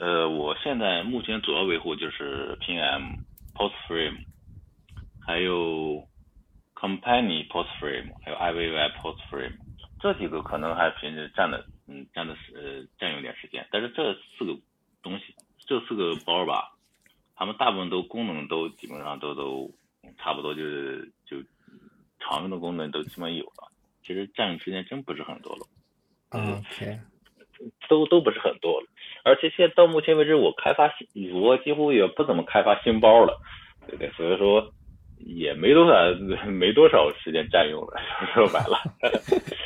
[0.00, 3.02] 呃，我现在目前主要维护就是 P M
[3.54, 4.18] Post Frame，
[5.24, 6.04] 还有
[6.74, 9.54] Company PostFrame，还有 IVY PostFrame，
[10.00, 11.64] 这几个可能还平时占的。
[11.88, 14.54] 嗯，占的是呃占用点时间，但是这四个
[15.02, 16.76] 东西，这四个包吧，
[17.34, 19.70] 他们大部分都功能都基本上都都
[20.18, 21.38] 差不多，就是就
[22.20, 23.72] 常用的功能都基本有了。
[24.02, 25.66] 其实占用时间真不是很多了。
[26.30, 27.00] OK，
[27.88, 28.86] 都都不是很多了。
[29.24, 30.94] 而且现到目前为止，我开发
[31.32, 33.40] 我几乎也不怎么开发新包了，
[33.86, 34.10] 对不对？
[34.10, 34.72] 所以说。
[35.28, 35.92] 也没多少，
[36.48, 37.92] 没多少时间占用了，
[38.34, 38.78] 说白了。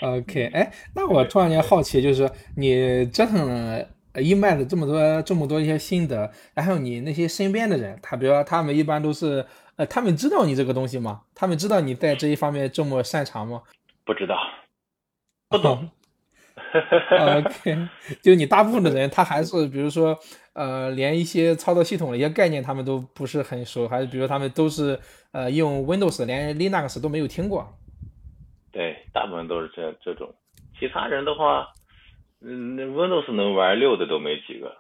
[0.03, 9.47] OK，哎，那我突然间好奇，就是你折腾了 Emacs 这么多这么多一些心得，然后你那些身边的人，他比如说他们一般都是，
[9.77, 11.23] 呃，他们知道你这个东西吗？
[11.35, 13.63] 他们知道你在这一方面这么擅长吗？
[14.05, 14.37] 不知道，
[15.49, 15.89] 不懂。
[17.11, 17.89] OK，
[18.23, 20.19] 就你大部分的人，他还是比如说，
[20.55, 24.99] 呃，连一些操作系统的一些概念他们都不是很熟，还是比如说他们都是
[25.33, 27.67] 呃用 Windows，连 Linux 都没有听过。
[28.71, 30.35] 对，大部分都是这这种。
[30.79, 31.69] 其他人的话，
[32.41, 34.77] 嗯，Windows 能玩六的都没几个。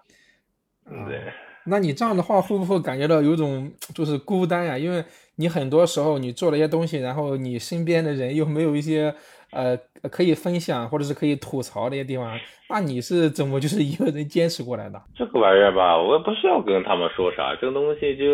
[1.06, 1.32] 对。
[1.64, 4.76] 那你这样的话，会不会感觉到有种就是孤单呀？
[4.76, 5.04] 因为
[5.36, 9.14] 你很多时候你做了一些东西，然后你身边的人又没有一些。
[9.52, 9.76] 呃，
[10.10, 12.38] 可以分享或者是可以吐槽那些地方，
[12.70, 15.00] 那你是怎么就是一个人坚持过来的？
[15.14, 18.32] 这个玩意儿吧，我也不需要跟他们说啥，这个东西就，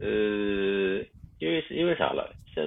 [0.00, 1.02] 呃，
[1.38, 2.30] 因为因为啥了？
[2.54, 2.64] 现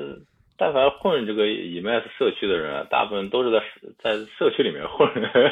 [0.58, 3.60] 但凡混这个 EMS 社区的人，大部分都是在
[4.02, 5.08] 在社区里面混，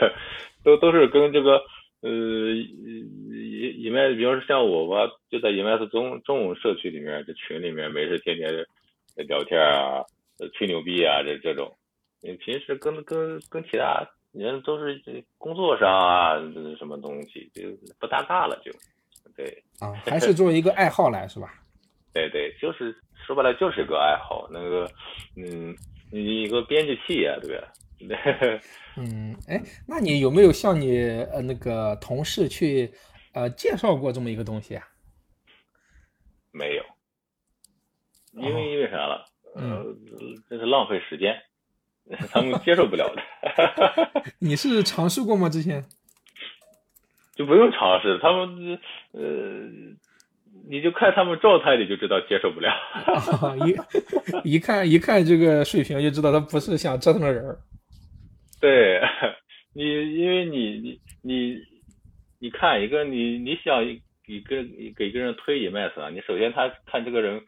[0.63, 1.61] 都都是跟这个
[2.01, 8.49] 呃，E EMS，比如说像我吧，就在 EMS 中中文社区里面，这群里面没事天天
[9.27, 10.01] 聊天啊，
[10.53, 11.71] 吹牛逼啊，这这种。
[12.21, 15.01] 你平时跟跟跟其他人都是
[15.37, 16.35] 工作上啊，
[16.77, 17.63] 什么东西就
[17.99, 18.71] 不搭嘎了，就
[19.35, 19.63] 对。
[19.79, 21.53] 啊，还是作为一个爱好来是吧？
[22.13, 22.95] 对对，就是
[23.25, 24.47] 说白了就是个爱好。
[24.51, 24.85] 那个，
[25.35, 25.75] 嗯，
[26.11, 27.73] 你一个编辑器啊，对吧？
[28.97, 30.97] 嗯，哎，那你有没有向你
[31.31, 32.91] 呃那个同事去
[33.33, 34.83] 呃介绍过这么一个东西啊？
[36.51, 36.83] 没有，
[38.33, 39.25] 因为因为啥了？
[39.55, 39.85] 呃，
[40.49, 41.33] 这是浪费时间，
[42.31, 43.21] 他们接受不了的。
[44.39, 45.49] 你是尝试过吗？
[45.49, 45.83] 之前？
[47.35, 48.77] 就不用尝试，他们
[49.13, 49.21] 呃，
[50.69, 52.69] 你就看他们状态，你就知道接受不了。
[54.43, 57.43] 一一看一看这个水平，就知道他不是想折腾的人。
[58.59, 59.01] 对
[59.73, 59.83] 你，
[60.15, 61.57] 因为你你你
[62.39, 64.63] 你看一个你你想一个
[64.95, 67.41] 给一个人推 EMS 啊，你首先他看这个人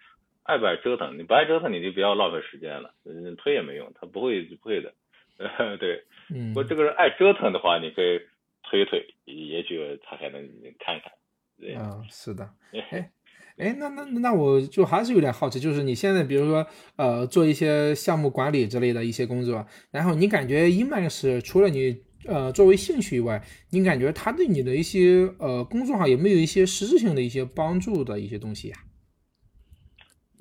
[0.44, 2.94] 爱不爱折腾，你不爱折腾你就不要浪费时间了，
[3.38, 4.94] 推也没用，他不会不会的。
[5.80, 8.20] 对，嗯，这个人爱折腾的话，你可以
[8.64, 10.42] 推推，也许他还能
[10.80, 11.12] 看看。
[11.60, 12.50] 嗯，是的，
[12.92, 13.10] 哎。
[13.56, 16.66] 哎，那那那我就还是有点好奇，就是你现在比如说
[16.96, 23.40] 呃做一些项目管理之类的一些工作，然后你感觉 Emacs 除了你呃作为兴趣以外，
[23.70, 28.78] 你感觉它对你的一些呃工作上有没有一些实质性的一些帮助的一些东西呀？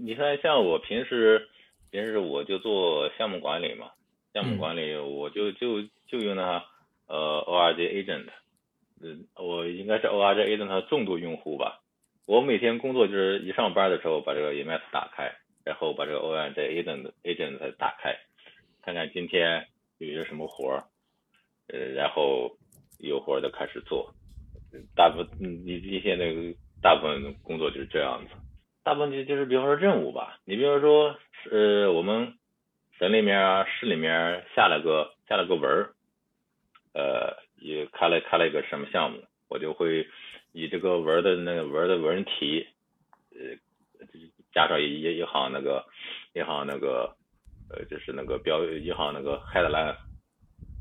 [0.04, 1.48] 你看，像我平时
[1.92, 3.92] 平时我就做项目管理嘛，
[4.34, 6.64] 项目管理我就就就用那
[7.06, 8.26] 呃 ORG Agent，
[9.00, 11.78] 嗯，我应该是 ORG Agent 的重度用户吧。
[12.26, 15.32] 我每天工作就是一上班的时候把这个 EMS 打开，
[15.64, 18.16] 然后把这个 ORG Agent Agent 打开，
[18.82, 19.66] 看看今天
[19.98, 20.84] 有些什么活儿，
[21.68, 22.56] 呃，然后
[22.98, 24.12] 有活儿就开始做。
[24.96, 26.32] 大部分你你现在
[26.80, 28.34] 大部分工作就是这样子，
[28.84, 31.16] 大部分就就是比方说任务吧，你比方说
[31.50, 32.34] 呃我们
[32.98, 35.94] 省里面啊市里面下了个下了个文儿，
[36.94, 40.08] 呃也开了开了一个什么项目，我就会。
[40.54, 42.66] 以这个文的那个文的文题，
[43.30, 43.56] 呃，
[44.52, 45.82] 加上一一行那个
[46.34, 47.16] 一行那个
[47.70, 49.96] 呃，就是那个标一行那个 headline，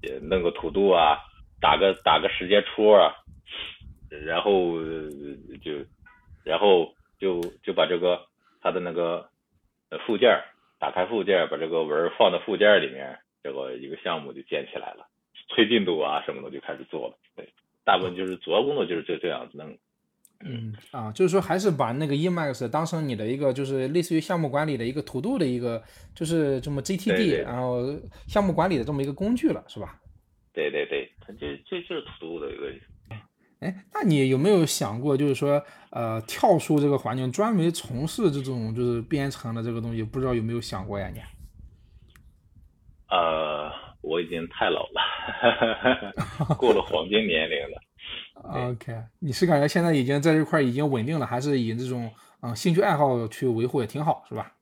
[0.04, 1.20] 也弄个图度啊，
[1.62, 3.16] 打个打个时间戳啊，
[4.10, 4.78] 然后
[5.64, 5.72] 就
[6.44, 8.20] 然后就就把这个
[8.60, 9.30] 它的那个
[10.08, 10.36] 附件
[10.80, 15.08] 打开附件，把这个文放到附件里面，这个一个项目就建起来了，
[15.50, 17.48] 催进度啊什么的就开始做了，对。
[17.84, 19.78] 大部分就是主要工作就是这这样子弄，
[20.44, 25.84] 嗯啊，就是说还是把那个 Emacs 当成你的一个就是类似于项目管理的一个土度的一个
[26.16, 27.84] 就是这么 GTD，然后
[28.28, 30.00] 项目管理的这么一个工具了，是吧？
[30.54, 32.72] 对对对，它就就就是土度的一个。
[33.62, 40.04] 哎，那你有没有想过，就是说呃跳出这个环境，专门从事这种就是编程的这个东西？
[40.04, 41.10] 不知道有没有想过呀？
[41.14, 41.22] 你？
[43.10, 43.72] 呃。
[44.04, 47.80] 我已经太老了， 过了黄金年龄了。
[48.74, 54.54] OK，你是感觉现在已经在这块已经稳定了，还是以这种嗯兴趣爱好去维护也挺好，是吧？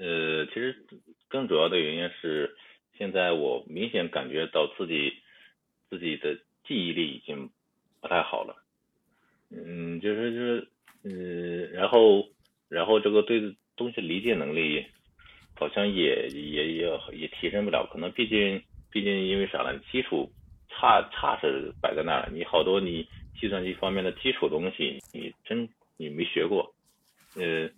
[0.00, 0.84] 呃，其实
[1.28, 2.56] 更主要的原因是，
[2.98, 5.12] 现在我明显感觉到自己
[5.88, 6.36] 自己的
[6.72, 7.50] 记忆力已经
[8.00, 8.56] 不太好了。
[9.50, 10.68] 嗯，就是就是
[11.04, 12.28] 嗯，然后
[12.68, 14.86] 然后这个对东西理解能力。
[15.54, 19.78] 好像也也也也提升不了，可能毕竟毕竟因为啥呢？
[19.92, 20.28] 基础
[20.68, 23.06] 差差是摆在那儿，你好多你
[23.38, 25.68] 计算机方面的基础东西，你真
[25.98, 26.74] 你没学过。
[27.36, 27.70] 呃，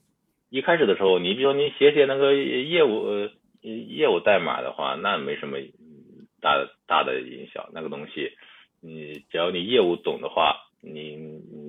[0.49, 3.31] 一开始的时候，你比如说你写写那个业务呃
[3.63, 5.59] 业务代码的话，那没什么
[6.41, 7.69] 大大的影响。
[7.75, 8.33] 那个东西，
[8.87, 11.17] 你只要你业务懂的话，你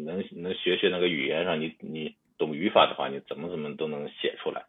[0.05, 4.65] 能能学学那个语言上，你你懂语法的话，你怎么怎么都能写出来。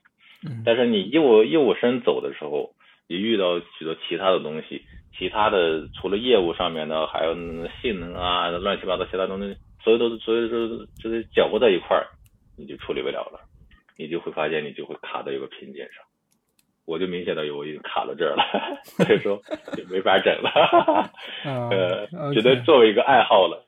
[0.64, 2.72] 但是你业务业务生走的时候，
[3.08, 4.82] 你遇到许多其他的东西，
[5.18, 7.34] 其他的除了业务上面的，还有
[7.82, 12.06] 性能啊，乱七八糟其他东西，所有都所有都就是搅和在一块儿，
[12.56, 13.40] 你就处理不了了，
[13.98, 16.05] 你就会发现你就会卡在一个瓶颈上。
[16.86, 18.42] 我就明显的有我已经卡到这儿了，
[18.84, 19.42] 所以说
[19.76, 21.10] 就没法整了，
[21.44, 23.66] 呃，只能作为一个爱好了。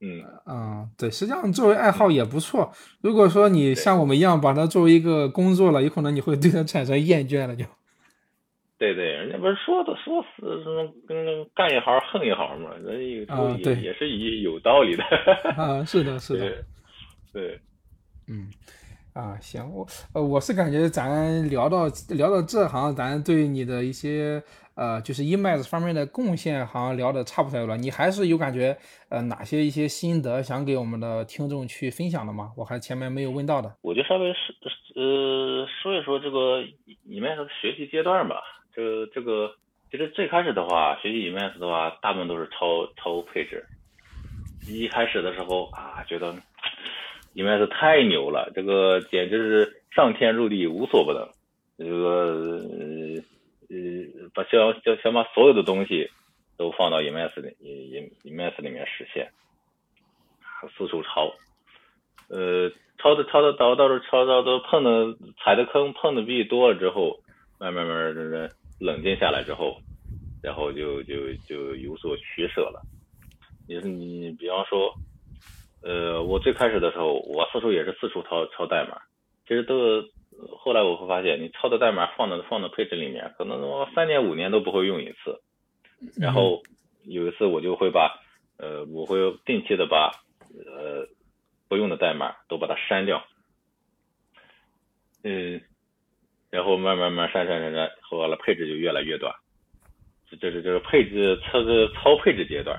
[0.00, 2.70] 嗯嗯，对，实际上作为爱好也不错。
[3.00, 7.64] 如果说你像我们一样把它作为一个工作了，有可能你会对它产生厌倦了，就。
[8.78, 11.16] 对对，人家不是说的说是什么跟
[11.54, 15.02] 干一行恨一行嘛，那也也也是有有道理的。
[15.56, 16.64] 啊，是的，是的。
[17.32, 17.58] 对。
[18.28, 18.50] 嗯
[19.16, 24.42] 啊，行，我呃我是感觉咱聊到聊到这，好像咱对你的一些
[24.74, 27.78] 呃就是 Emacs 方面的贡献，好像聊的差不太多了。
[27.78, 28.76] 你还是有感觉
[29.08, 32.52] 呃哪些一些心得想给我们的听众去分享的吗？
[32.58, 33.74] 我还前面没有问到的。
[33.80, 34.54] 我就稍微是
[34.94, 36.60] 呃说一说这个
[37.08, 38.36] Emacs 学习阶段吧。
[38.74, 39.50] 这个这个
[39.90, 43.64] 其实最开始的话，学习 EMS 的话，大部分都是抄抄配置。
[44.68, 46.34] 一开始的时候啊，觉得。
[47.36, 51.28] 因为是太牛了，这个简直是上天入地无所不能。
[51.76, 52.62] 这个
[53.68, 56.10] 呃，把想想想把所有的东西
[56.56, 57.54] 都放到 Emas 里
[58.24, 59.30] Emas 里面实现，
[60.78, 61.34] 四处抄，
[62.30, 65.14] 呃，抄的抄的到到时抄到都碰的
[65.44, 67.20] 踩的坑碰的币多了之后，
[67.60, 68.50] 慢慢慢慢
[68.80, 69.76] 冷静下来之后，
[70.42, 72.80] 然后就就就有所取舍了。
[73.68, 74.94] 你你比方说。
[75.86, 79.00] 呃，我最开始的时候，我四处也是四处抄抄代码，
[79.46, 80.02] 其实都
[80.58, 85.40] 后来我会发现，你抄的代码放到放到配置里面，可能三年五年都不会用一次。
[86.18, 86.60] 然后
[87.04, 88.20] 有一次我就会把
[88.58, 90.10] 呃，我会定期的把
[90.50, 91.06] 呃
[91.68, 93.24] 不用的代码都把它删掉，
[95.22, 95.60] 嗯，
[96.50, 99.32] 然后慢慢慢删删删删，后来配置就越来越短，
[100.40, 102.76] 这是这是配置测个超配置阶段。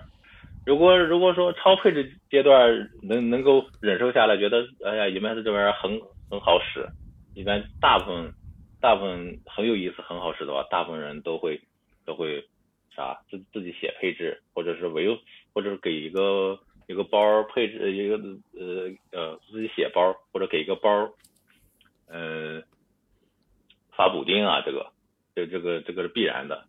[0.67, 5.97] 如果如果说超配置阶段能能够忍受下来，觉得哎呀，Emacs 这玩意儿很
[6.29, 6.85] 很好使，
[7.33, 8.33] 一般大部分
[8.81, 11.61] 大部分很有意思很好使的话，大部分人都会
[12.05, 12.45] 都会
[12.93, 15.07] 啥自自己写配置，或者是维
[15.53, 18.17] 或者是给一个一个包配置一个
[18.59, 21.09] 呃呃自己写包，或者给一个包，
[22.09, 22.61] 呃
[23.95, 24.91] 发补丁啊，这个
[25.33, 26.65] 这这个这个是必然的，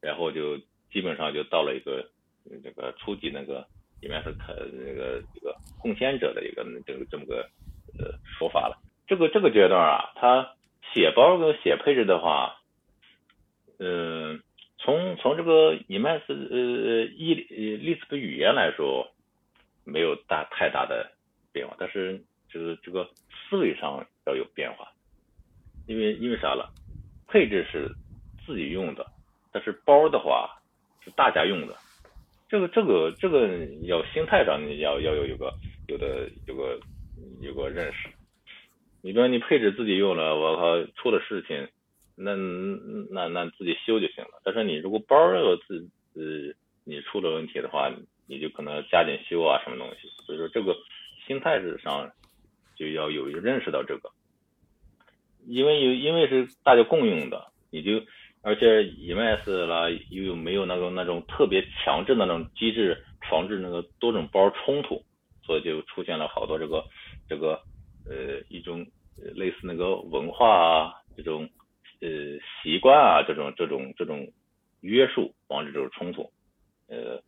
[0.00, 0.56] 然后就
[0.90, 2.08] 基本上就到了一个。
[2.62, 3.66] 这个初级那个
[4.00, 7.48] 里面是可那个这个贡献者的一个这个这么个
[7.98, 8.78] 呃说法了。
[9.06, 10.54] 这个这个阶段啊，他
[10.92, 12.56] 写包跟写配置的话，
[13.78, 14.42] 嗯，
[14.78, 17.34] 从从这个 Emacs 呃 E
[17.78, 19.12] Lisp 语言来说，
[19.84, 21.12] 没有大太大的
[21.52, 24.92] 变化，但是就是这个思维上要有变化，
[25.86, 26.72] 因为因为啥了？
[27.28, 27.90] 配置是
[28.46, 29.06] 自己用的，
[29.50, 30.60] 但是包的话
[31.02, 31.74] 是大家用的。
[32.52, 33.48] 这个这个这个
[33.84, 35.50] 要心态上你要要有有个
[35.88, 36.78] 有的有个
[37.40, 38.10] 有个认识，
[39.00, 41.66] 你比如你配置自己用了，我靠出了事情，
[42.14, 42.36] 那
[43.10, 44.42] 那那自己修就行了。
[44.44, 46.52] 但是你如果包要自呃
[46.84, 47.90] 你出了问题的话，
[48.26, 50.06] 你就可能加紧修啊什么东西。
[50.26, 50.76] 所以说这个
[51.26, 52.12] 心态上
[52.76, 54.10] 就要有认识到这个，
[55.46, 58.02] 因为有因为是大家共用的，你就。
[58.44, 63.00] 而且 Emacs 啦，又没有那种那种特别强制的那种机制，
[63.30, 65.00] 防止那个多种包冲突，
[65.44, 66.84] 所以就出现了好多这个
[67.28, 67.60] 这个
[68.04, 68.84] 呃一种
[69.16, 71.48] 类似那个文化啊这种
[72.00, 72.08] 呃
[72.60, 74.26] 习惯啊这种这种这种
[74.80, 76.28] 约束，防止这种冲突。
[76.88, 77.22] 呃，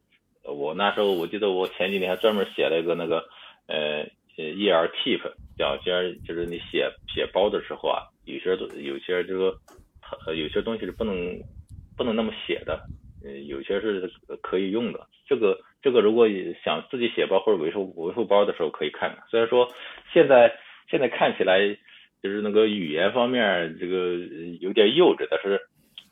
[0.53, 3.25] 我那时候我记得我前几年还专门写了一个那个
[3.69, 4.01] 呃
[4.37, 9.57] 呃 ERTip，讲些就是你写写包的时候啊，有些有些这个。
[10.37, 11.15] 有些东西是不能
[11.97, 12.81] 不能那么写的，
[13.25, 14.11] 呃，有些是
[14.43, 15.07] 可以用的。
[15.27, 16.29] 这个这个，如果
[16.63, 19.25] 想自己写包或者维护维护包的时候可以看看。
[19.31, 19.69] 虽然说
[20.13, 20.55] 现在
[20.91, 21.59] 现在看起来
[22.23, 24.17] 就是那个语言方面这个
[24.61, 25.61] 有点幼稚，但是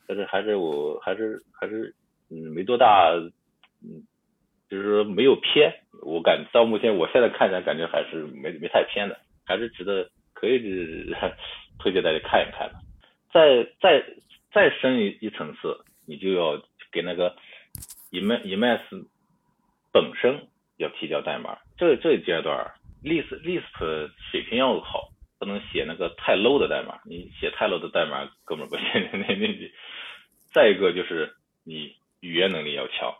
[0.07, 1.93] 但是还是我还是还是
[2.31, 3.11] 嗯没多大
[3.83, 4.01] 嗯，
[4.69, 5.71] 就是说没有偏。
[6.01, 10.59] 我感到目前我现在看起来感觉还是没没太偏的，还是值得可以
[11.79, 12.75] 推荐大家看一看的。
[13.33, 14.05] 再再
[14.51, 16.61] 再深一一层次，你就要
[16.91, 17.35] 给那个
[18.11, 19.07] em ems
[19.91, 20.47] 本身
[20.77, 21.57] 要提交代码。
[21.75, 22.71] 这这一阶段
[23.03, 27.01] ，list list 水平要好，不能写那个太 low 的代码。
[27.05, 28.85] 你写太 low 的代码根本不行。
[29.11, 29.71] 那那
[30.53, 33.15] 再一个就是你语言能力要强。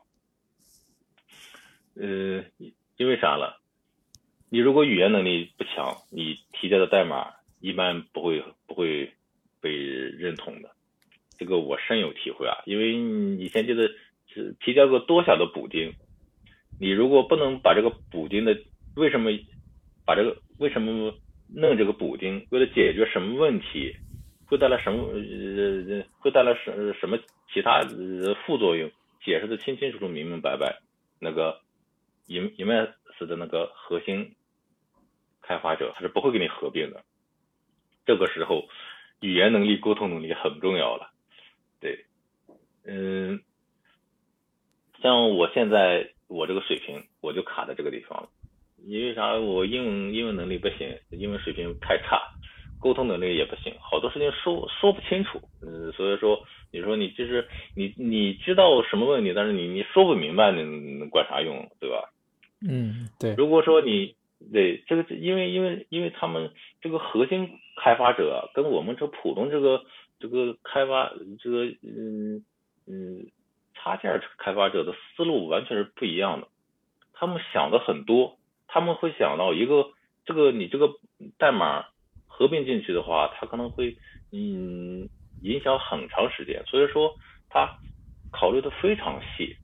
[1.96, 2.46] 呃，
[2.98, 3.60] 因为啥了？
[4.52, 9.12] 你如果语言能力不强，你提交的代码一般不会不会。
[9.64, 10.70] 被认同的，
[11.40, 12.62] 这个我深有体会啊！
[12.66, 12.92] 因为
[13.42, 13.90] 以前记得
[14.28, 15.94] 是提交过多小的补丁，
[16.82, 18.60] 你如果不能把这个补丁的
[18.98, 19.32] 为什么
[20.06, 21.16] 把这个为什么
[21.48, 23.96] 弄这个补丁，为了解决什么问题，
[24.46, 27.18] 会带来什么呃会带来什什么
[27.54, 27.80] 其他
[28.46, 28.92] 副作用，
[29.24, 30.82] 解释的清清楚楚、明明白白，
[31.22, 31.62] 那个
[32.28, 34.36] Emacs 的那个核心
[35.42, 37.02] 开发者他是不会跟你合并的，
[38.06, 38.68] 这个时候。
[39.24, 41.10] 语言能力、沟通能力很重要了，
[41.80, 42.06] 对，
[42.86, 43.40] 嗯，
[45.02, 48.30] 像我现在我这个水平，我就卡在这个地方了。
[48.86, 49.36] 因为啥？
[49.36, 52.20] 我英文英文能力不行，英文水平太差。
[52.80, 62.12] 沟通能力也不行，好多事情说说不清楚，嗯，所以说你说你就是你你知道什么问题，但是你你说不明白，你管啥用，对吧？
[62.68, 63.36] 嗯，对。
[63.36, 64.16] 如果说你
[64.52, 66.52] 对这个，因为因为因为他们
[66.82, 69.84] 这个核心开发者跟我们这普通这个
[70.20, 72.44] 这个开发这个嗯
[72.88, 73.28] 嗯
[73.74, 76.48] 插件开发者的思路完全是不一样的，
[77.14, 78.38] 他们想的很多，
[78.68, 79.92] 他们会想到一个
[80.26, 80.90] 这个你这个
[81.38, 81.86] 代码
[82.28, 83.98] 合并进去的话，它可能会
[84.32, 85.10] 嗯
[85.42, 87.16] 影响很长时间，所以说
[87.50, 87.78] 他
[88.32, 89.58] 考虑的非常细，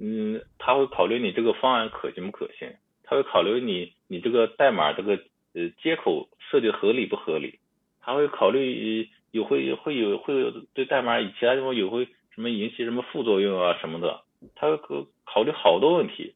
[0.00, 2.74] 嗯，他会考虑你这个方案可行不可行。
[3.10, 5.14] 他会考虑你你这个代码这个
[5.54, 7.58] 呃接口设计合理不合理，
[8.02, 12.04] 他会考虑有会会有会有对代码以其他地方有会
[12.34, 14.20] 什么引起什么副作用啊什么的，
[14.54, 16.34] 他会考考虑好多问题，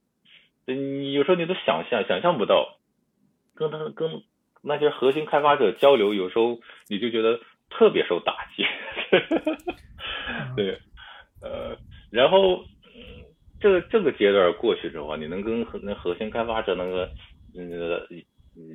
[0.64, 2.78] 你有时候你都想象想象不到，
[3.54, 4.22] 跟他跟
[4.62, 6.58] 那些核心开发者交流，有时候
[6.88, 7.38] 你就觉得
[7.68, 8.64] 特别受打击，
[10.56, 10.78] 对，
[11.42, 11.76] 呃，
[12.10, 12.64] 然后。
[13.62, 17.08] 这个这个阶段过去之后，你能跟核那核心开发者那个
[17.54, 18.06] 呃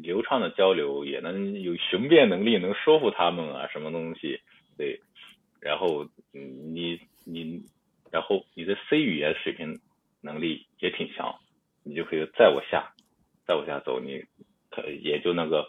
[0.02, 4.40] 流畅的交流，也能有雄辩能力，能说服他们啊，什么东西
[4.78, 5.00] 对，
[5.60, 7.62] 然后你你
[8.12, 9.78] 然后你的 C 语言水平
[10.22, 11.36] 能力也挺强，
[11.84, 12.94] 你就可以再往下
[13.46, 14.24] 再往下走，你
[14.72, 15.68] 可也就那个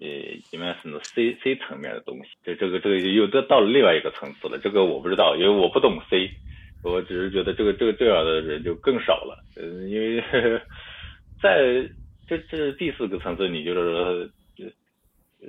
[0.00, 6.30] 呃 e m a s 的 C C 层面的东西，这这个这个又到到了另外一个层次了，这个我不知道，因为我不懂 C。
[6.86, 10.22] 我只是觉得这个这个这样的人就更少了，嗯，因为
[11.42, 11.88] 在
[12.28, 14.30] 这这是第四个层次，你就是
[15.40, 15.48] 呃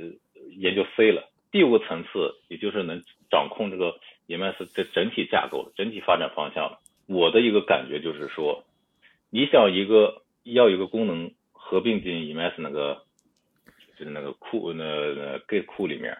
[0.58, 6.80] 研究 C 了，第五个层次也就是能掌控这个 EMS 的整体架构、整体发展方向了。
[7.06, 8.64] 我的一个感觉就是说，
[9.30, 13.04] 你想一个要一个功能合并进 EMS 那个
[13.98, 16.18] 就是那个库那那 Git 库里面，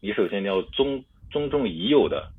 [0.00, 2.32] 你首先要中中重已有的。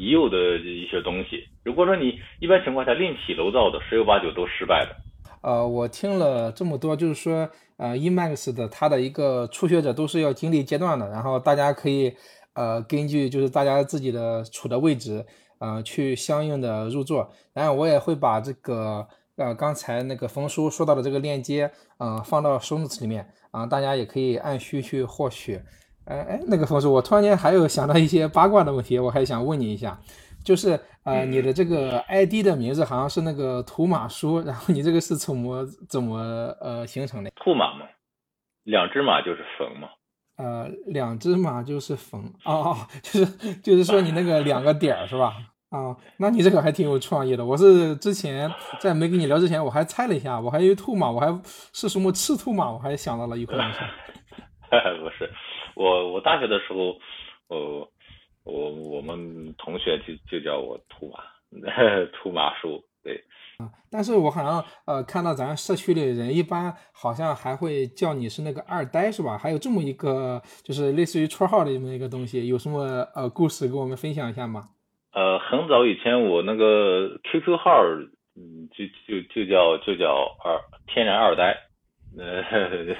[0.00, 4.96] 已有的一些东西，如果说你一般情况下另起楼灶的，十有八九都失败的。
[5.42, 12.14] 呃，我听了这么多，就是说，呃，Emacs 的它的一个初学者都是要经历阶段的，然后大家可以，
[12.54, 15.26] 呃，根据就是大家自己的处的位置，
[15.58, 17.30] 呃，去相应的入座。
[17.52, 19.06] 然后我也会把这个，
[19.36, 25.60] 呃，刚才那个冯叔说到的这个链接，嗯，放到 Show Notes 里面，啊，大家也可以按需去获取。
[26.06, 29.98] 哎哎，那个冯叔，我突然间还有想到一些八卦的问题，我还想问你一下，
[30.44, 36.18] 就是呃，你的这个 ID 的名字好像是那个土马叔，然后你这个是怎么怎么
[36.60, 37.30] 呃形成的？
[37.36, 37.86] 兔马嘛，
[38.64, 39.88] 两只马就是冯嘛。
[40.36, 45.34] 呃，两只马就是冯，哦哦，就是就是说你那个两个点儿是吧？
[45.68, 47.44] 啊，那你这个还挺有创意的。
[47.44, 48.50] 我是之前
[48.80, 51.26] 在没跟你聊之前，我还猜了一下，我还以为兔马，我还
[51.72, 53.80] 是什么赤兔马，我还想到了一可能性。
[54.70, 55.30] 不是。
[55.74, 56.98] 我我大学的时候，
[57.48, 57.88] 呃，
[58.44, 61.20] 我我们同学就就叫我秃马，
[62.12, 63.22] 秃马叔，对。
[63.58, 69.36] 啊，但是我好像呃看到咱社区里人一般好像还会叫你是那个二呆是吧？
[69.36, 74.70] 还有这么一个就是类似于绰号的这么一个东西，有什么呃故事跟我们分享一下吗？
[75.12, 77.82] 呃，很早以前我那个 QQ 号，
[78.36, 80.08] 嗯，就就就叫就叫
[80.42, 81.54] 二天然二呆，
[82.18, 82.96] 呃。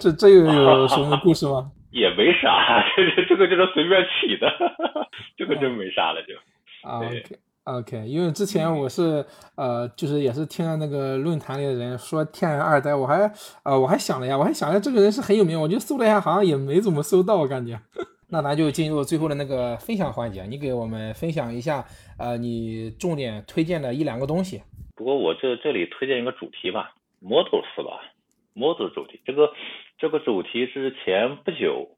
[0.00, 1.70] 这这又有什么故事吗？
[1.92, 2.84] 也没啥，
[3.16, 4.50] 这这个就是随便起的，
[5.38, 6.34] 这个真没啥了就。
[6.88, 7.22] 啊 OK
[7.64, 9.24] OK，因为之前我是
[9.56, 13.30] 呃，就是也是听了那个论坛里的人说天然二代，我还
[13.62, 17.78] 呃我还想了呀，我还想着这个人是很有名，我就搜了一下，好像也没怎么搜到，我感觉。
[18.30, 21.84] 那咱就进入最后的那个分享环节，你给我们分享一下
[22.18, 24.62] 呃你重点推荐的一两个东西。
[24.96, 26.90] 不过我这这里推荐一个主题吧
[27.22, 28.12] ，Models 吧。
[28.54, 29.54] model 主题，这个
[29.98, 31.96] 这个主题是前不久，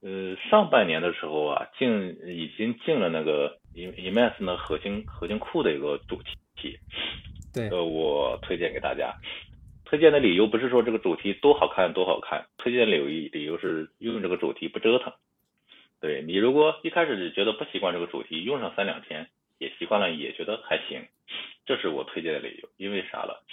[0.00, 6.22] 呃，上半年的时候啊，进已经进了那个 Emacs 的核心核心库的一个主
[6.56, 6.78] 题。
[7.52, 9.12] 对，呃，我推荐给大家。
[9.84, 15.12] 推荐的理由不是说这个主题多好看多好看，推荐理由理由是用这个主题不折腾。
[16.00, 21.06] 对你如果一开始觉得不习惯这个主题，用上三两天也习惯了，也觉得还行，
[21.66, 22.70] 这是我推荐的理由。
[22.78, 23.44] 因为啥了？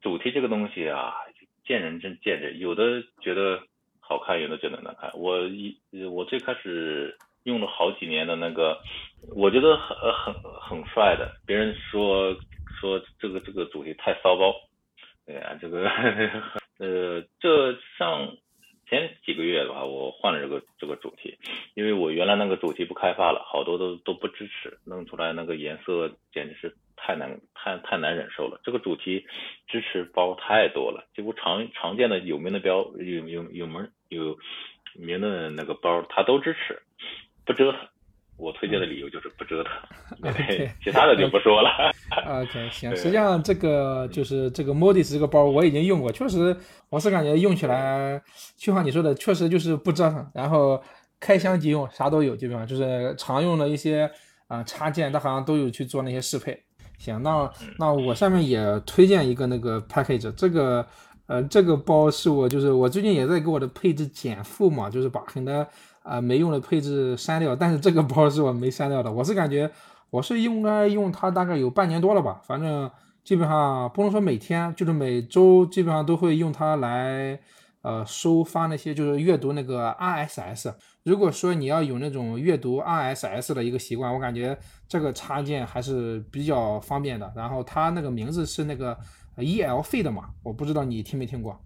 [0.00, 1.14] 主题这个东西啊。
[1.62, 3.62] 见仁见智，有的觉得
[4.00, 5.08] 好看，有的觉得难看。
[5.14, 5.76] 我一
[6.10, 8.76] 我最开始用了好几年的那个，
[9.36, 11.30] 我觉得很很很帅的。
[11.46, 12.34] 别人说
[12.80, 14.52] 说这个这个主题太骚包，
[15.28, 15.88] 哎呀，这个
[16.80, 18.36] 呃，这上
[18.90, 21.38] 前几个月的话，我换了这个这个主题，
[21.72, 26.76] 因为我原来那个主题不开发了，好多都都不支持，弄出来那个颜色简直是。
[27.02, 29.24] 太难太太难忍受了，这个主题
[29.66, 34.38] 支持包太多了，几乎常常见的有名的标有有有门有
[34.94, 36.82] 名的那个包，它都支持，
[37.46, 37.80] 不折腾。
[38.40, 40.32] 我推荐的理由就是不折腾，
[40.82, 41.70] 其他的就不说了。
[42.26, 46.56] OK，行，实际上这个就是这个 Modis 这个包我已经用过，确实
[46.88, 48.20] 我是感觉用起来，
[48.56, 50.82] 就像你说的，确实就是不折腾，然后
[51.20, 54.10] 开箱即用，啥都有，基本上就是常用的一些
[54.48, 56.58] 啊插件，它好像都有去做那些适配。
[56.98, 60.86] 行，那那我下面也推荐一个那个 package，这个
[61.26, 65.66] 呃这个包是我就是我最近也在给我的配置减负嘛，就是把很多。
[66.02, 69.12] 啊，没用的配置删掉，但是这个包是我没删掉的。
[69.12, 69.70] 我是感觉
[70.10, 72.90] 我是应该用它大概有半年多了吧，反正
[73.22, 77.38] 基本上不能说每天，就是每周基本上都会用它来
[77.82, 80.74] 呃收发那些就是阅读那个 RSS。
[81.02, 84.58] 如果说你要有那种阅读 RSS 的一个习惯，我感觉
[84.88, 87.32] 这个插件还是比较方便的。
[87.34, 88.96] 然后它那个名字是那个
[89.36, 91.58] EL 的嘛，我不知道你听没听过。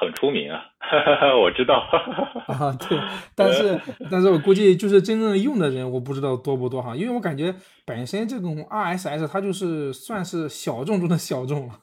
[0.00, 0.60] 很出名啊，
[1.42, 1.74] 我知道
[2.46, 2.98] 啊，对，
[3.34, 3.80] 但是
[4.10, 7.54] 但是我估计就是真正用的人，我不知道多不多哈，因为我感觉
[7.84, 11.80] 本身这种 RSS 它就是算是小众中的小众了。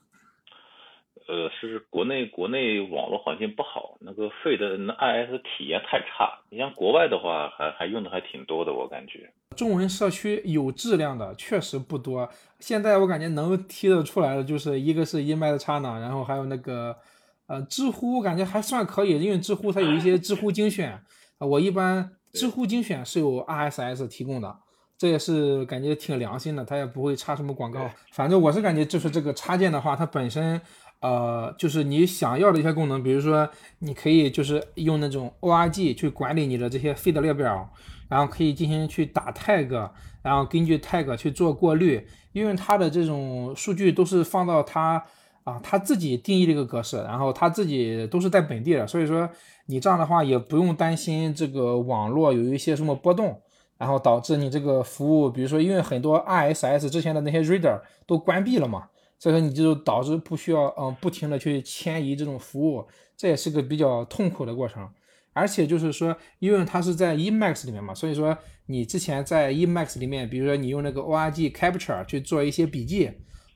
[1.25, 6.39] 呃，是国内国内网络环境不好，那个费的那 IS 体验太差。
[6.49, 9.31] 你像国外的话，还还用的还挺多的，我感觉。
[9.55, 16.95] 中文社区有质量的确实不多，现在我感觉能踢得出来的就是一个是 e m a 的插呢，然后还有那个。
[17.45, 20.97] 呃，知乎感觉还算可以，因为知乎它有一些知乎精选，
[21.39, 24.55] 我一般知乎精选是有 RSS 提供的，
[24.97, 27.89] 这也是感觉挺良心的，它也不会插什么广告。
[28.13, 30.59] 反正我是感觉就是这个插件的话，它本身
[31.01, 33.47] 呃就是你想要的一些功能，比如说
[33.79, 37.69] 你可以就是用那种 org 去管理你的这些 feed 列表，
[38.07, 39.91] 然后可以进行去打 tag，
[40.21, 45.03] 然后根据 tag 去做过滤，因为它的这种数据都是放到它。
[45.43, 49.29] 啊，他自己定义了一个格式，然后他自己都是在本地的，所以说
[49.65, 53.41] 你这样的话也不用担心这个网络有一些什么波动，
[53.77, 58.87] 然后导致你这个服务，比如说因为很多 RSS 之前的那些 reader 都关闭了嘛，
[59.19, 62.85] 所以说你就导致不需要嗯不停的去迁移这种服务，
[63.17, 64.89] 这也是个比较痛苦的过程。
[65.33, 68.37] 而且就是说，因为它是在 Emacs 里面嘛，所以说
[68.67, 73.11] 你之前在 Emacs 里面，比如说你用那个 org capture 去做一些笔记。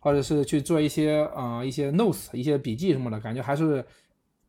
[0.07, 3.85] 或者是去做一些呃一些 notes 一些笔记什么的，感觉还是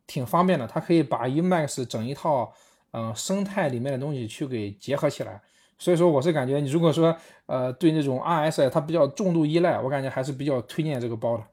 [0.07, 0.65] 挺方便的。
[0.65, 2.53] 它可以把 Emacs 整一套
[2.91, 5.41] 嗯生态里面的东西去给结合起来。
[5.77, 7.13] 所以说我是感觉你如果说
[7.45, 11.43] 呃对那种 RSS 它比较重度依赖，我感觉还是比较推荐这个包的。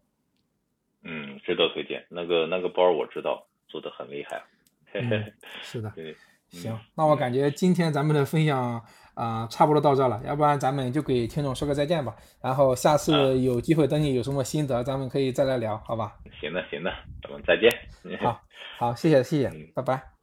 [1.03, 2.07] 嗯，值得推荐。
[2.09, 4.41] 那个那个包我知道做的很厉害。
[5.65, 5.91] 是的。
[5.97, 6.15] 对。
[6.51, 8.81] 行，那我感觉今天咱们的分享。
[9.17, 12.15] 啊，差不多到这了，要不然咱们就给听众说个再见吧。
[12.43, 16.13] 然后下次有机会等你有什么心得，咱们可以再来聊，好吧？
[16.39, 17.71] 行的，行的，咱们再见。
[18.21, 18.39] 好，
[18.79, 20.16] 好，谢谢，谢谢，拜拜。